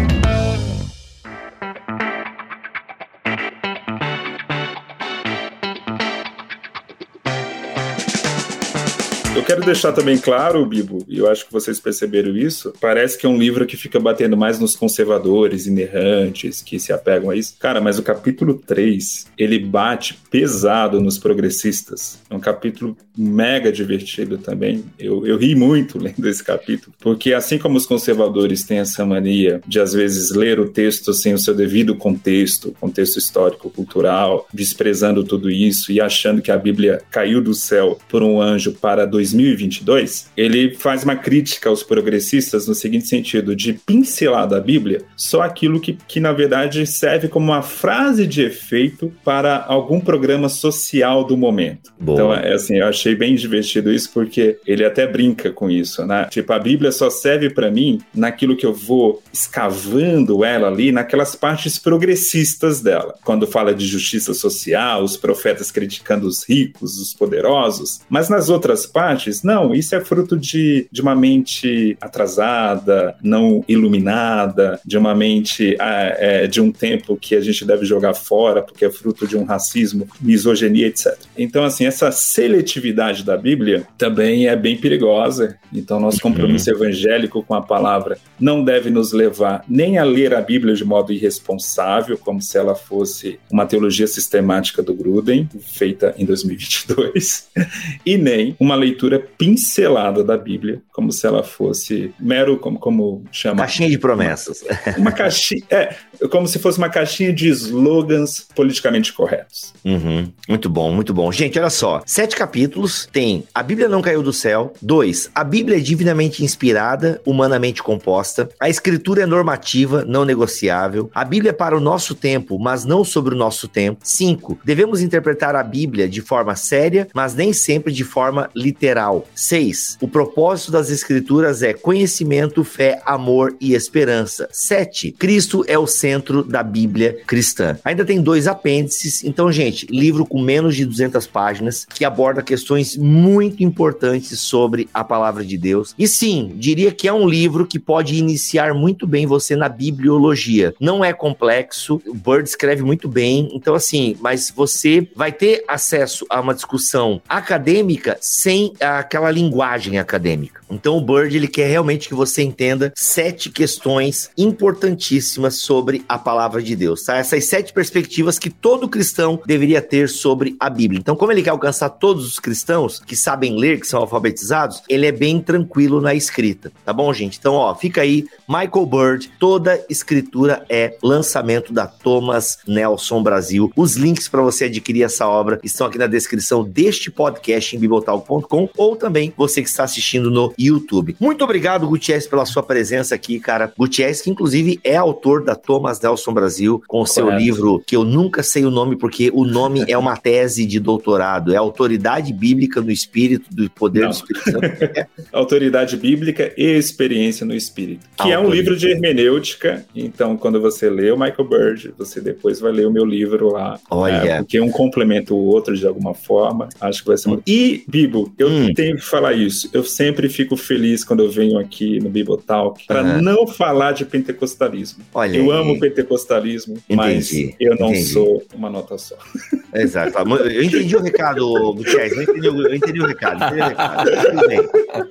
[9.43, 13.25] Eu quero deixar também claro, Bibo, e eu acho que vocês perceberam isso, parece que
[13.25, 17.57] é um livro que fica batendo mais nos conservadores, inerrantes, que se apegam a isso.
[17.59, 22.21] Cara, mas o capítulo 3, ele bate pesado nos progressistas.
[22.29, 24.85] É um capítulo mega divertido também.
[24.97, 29.61] Eu, eu ri muito lendo esse capítulo, porque assim como os conservadores têm essa mania
[29.67, 35.21] de às vezes ler o texto sem o seu devido contexto, contexto histórico, cultural, desprezando
[35.21, 39.32] tudo isso e achando que a Bíblia caiu do céu por um anjo para dois
[39.33, 45.41] 2022, ele faz uma crítica aos progressistas no seguinte sentido, de pincelar da Bíblia só
[45.41, 51.23] aquilo que, que na verdade serve como uma frase de efeito para algum programa social
[51.23, 51.91] do momento.
[51.99, 52.15] Boa.
[52.15, 56.27] Então, é assim, eu achei bem divertido isso porque ele até brinca com isso, né?
[56.29, 61.35] Tipo, a Bíblia só serve para mim naquilo que eu vou escavando ela ali, naquelas
[61.35, 63.15] partes progressistas dela.
[63.23, 68.85] Quando fala de justiça social, os profetas criticando os ricos, os poderosos, mas nas outras
[68.85, 75.75] partes, não, isso é fruto de, de uma mente atrasada, não iluminada, de uma mente
[75.79, 79.37] ah, é, de um tempo que a gente deve jogar fora porque é fruto de
[79.37, 81.17] um racismo, misoginia, etc.
[81.37, 85.57] Então, assim, essa seletividade da Bíblia também é bem perigosa.
[85.71, 86.77] Então, nosso compromisso uhum.
[86.77, 91.13] evangélico com a palavra não deve nos levar nem a ler a Bíblia de modo
[91.13, 97.49] irresponsável, como se ela fosse uma teologia sistemática do Gruden, feita em 2022,
[98.05, 103.57] e nem uma leitura pincelada da Bíblia, como se ela fosse mero, como, como chama?
[103.57, 104.61] Caixinha de promessas.
[104.61, 105.95] Uma, uma caixinha, é,
[106.29, 109.73] como se fosse uma caixinha de slogans politicamente corretos.
[109.83, 111.31] Uhum, muito bom, muito bom.
[111.31, 115.77] Gente, olha só, sete capítulos, tem A Bíblia não caiu do céu, dois, A Bíblia
[115.77, 121.77] é divinamente inspirada, humanamente composta, a escritura é normativa, não negociável, a Bíblia é para
[121.77, 123.99] o nosso tempo, mas não sobre o nosso tempo.
[124.03, 129.02] Cinco, devemos interpretar a Bíblia de forma séria, mas nem sempre de forma literal.
[129.35, 134.47] Seis, o propósito das escrituras é conhecimento, fé, amor e esperança.
[134.51, 137.77] Sete, Cristo é o centro da Bíblia cristã.
[137.83, 142.95] Ainda tem dois apêndices, então, gente, livro com menos de 200 páginas que aborda questões
[142.95, 145.93] muito importantes sobre a palavra de Deus.
[145.97, 150.73] E sim, diria que é um livro que pode iniciar muito bem você na bibliologia.
[150.79, 156.25] Não é complexo, o Bird escreve muito bem, então, assim, mas você vai ter acesso
[156.29, 160.61] a uma discussão acadêmica sem aquela linguagem acadêmica.
[160.69, 166.61] Então, o Bird ele quer realmente que você entenda sete questões importantíssimas sobre a palavra
[166.61, 167.17] de Deus, tá?
[167.17, 170.99] Essas sete perspectivas que todo cristão deveria ter sobre a Bíblia.
[170.99, 175.05] Então, como ele quer alcançar todos os cristãos que sabem ler, que são alfabetizados, ele
[175.05, 177.37] é bem tranquilo na escrita, tá bom, gente?
[177.37, 183.71] Então, ó, fica aí, Michael Bird, toda escritura é lançamento da Thomas Nelson Brasil.
[183.75, 188.69] Os links para você adquirir essa obra estão aqui na descrição deste podcast em bibotalk.com
[188.83, 191.15] ou também você que está assistindo no YouTube.
[191.19, 193.71] Muito obrigado, Gutierrez, pela sua presença aqui, cara.
[193.77, 198.43] Gutierrez, que inclusive é autor da Thomas Nelson Brasil, com seu livro, que eu nunca
[198.43, 202.91] sei o nome, porque o nome é uma tese de doutorado, é Autoridade Bíblica no
[202.91, 204.09] Espírito, do Poder Não.
[204.09, 204.63] do Espírito Santo.
[204.93, 205.07] É.
[205.31, 210.89] Autoridade Bíblica e Experiência no Espírito, que é um livro de hermenêutica, então quando você
[210.89, 214.13] lê o Michael Bird, você depois vai ler o meu livro lá, Olha.
[214.13, 217.43] É, porque um complementa o outro de alguma forma, acho que vai ser muito...
[217.47, 218.72] E, Bibo, eu hum.
[218.73, 223.03] Tenho que falar isso, eu sempre fico feliz quando eu venho aqui no Bibotalk para
[223.03, 223.21] uhum.
[223.21, 225.03] não falar de pentecostalismo.
[225.13, 225.59] Olha eu aí.
[225.59, 228.05] amo pentecostalismo, entendi, mas eu não entendi.
[228.05, 229.15] sou uma nota só.
[229.73, 230.17] Exato.
[230.19, 232.13] Eu entendi o recado, Gutierrez.
[232.13, 233.43] Eu entendi, eu entendi o recado.
[233.43, 234.11] Entendi o recado.
[234.11, 234.61] Tudo bem.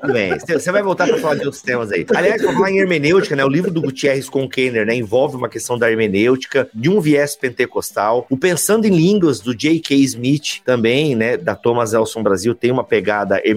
[0.00, 0.38] Tudo bem.
[0.38, 2.06] Você vai voltar para falar de outros temas aí.
[2.14, 3.44] Aliás, falar em hermenêutica, né?
[3.44, 4.94] O livro do Gutierrez com Kenner, né?
[4.94, 8.26] Envolve uma questão da hermenêutica, de um viés pentecostal.
[8.30, 9.96] O Pensando em Línguas, do J.K.
[9.96, 11.36] Smith, também, né?
[11.36, 13.51] Da Thomas Elson Brasil, tem uma pegada hermenêutica.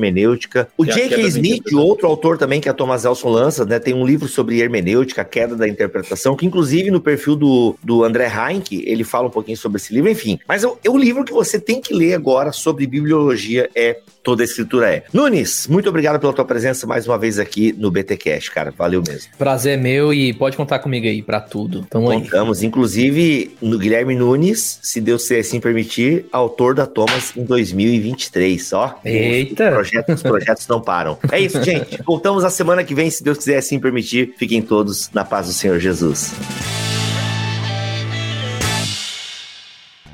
[0.78, 1.22] O J.K.
[1.28, 3.80] Smith, o outro autor também, que é a Thomas Elson lança, né?
[3.80, 8.04] Tem um livro sobre hermenêutica, a queda da interpretação, que inclusive no perfil do, do
[8.04, 10.40] André Heinck, ele fala um pouquinho sobre esse livro, enfim.
[10.48, 14.46] Mas o, o livro que você tem que ler agora sobre bibliologia é Toda a
[14.46, 15.04] Escritura é.
[15.14, 18.74] Nunes, muito obrigado pela tua presença mais uma vez aqui no BTcast, cara.
[18.76, 19.32] Valeu mesmo.
[19.38, 21.86] Prazer meu e pode contar comigo aí para tudo.
[21.88, 22.66] Tamo Contamos, aí.
[22.66, 29.00] inclusive no Guilherme Nunes, se Deus assim permitir, autor da Thomas em 2023, ó.
[29.06, 29.66] Eita!
[29.66, 31.20] Os projetos, os projetos não param.
[31.32, 32.02] É isso, gente.
[32.04, 34.34] Voltamos a semana que vem, se Deus quiser assim permitir.
[34.40, 36.34] Fiquem todos na paz do Senhor Jesus.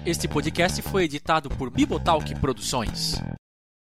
[0.06, 3.16] Este podcast foi editado por Bibotalk Produções.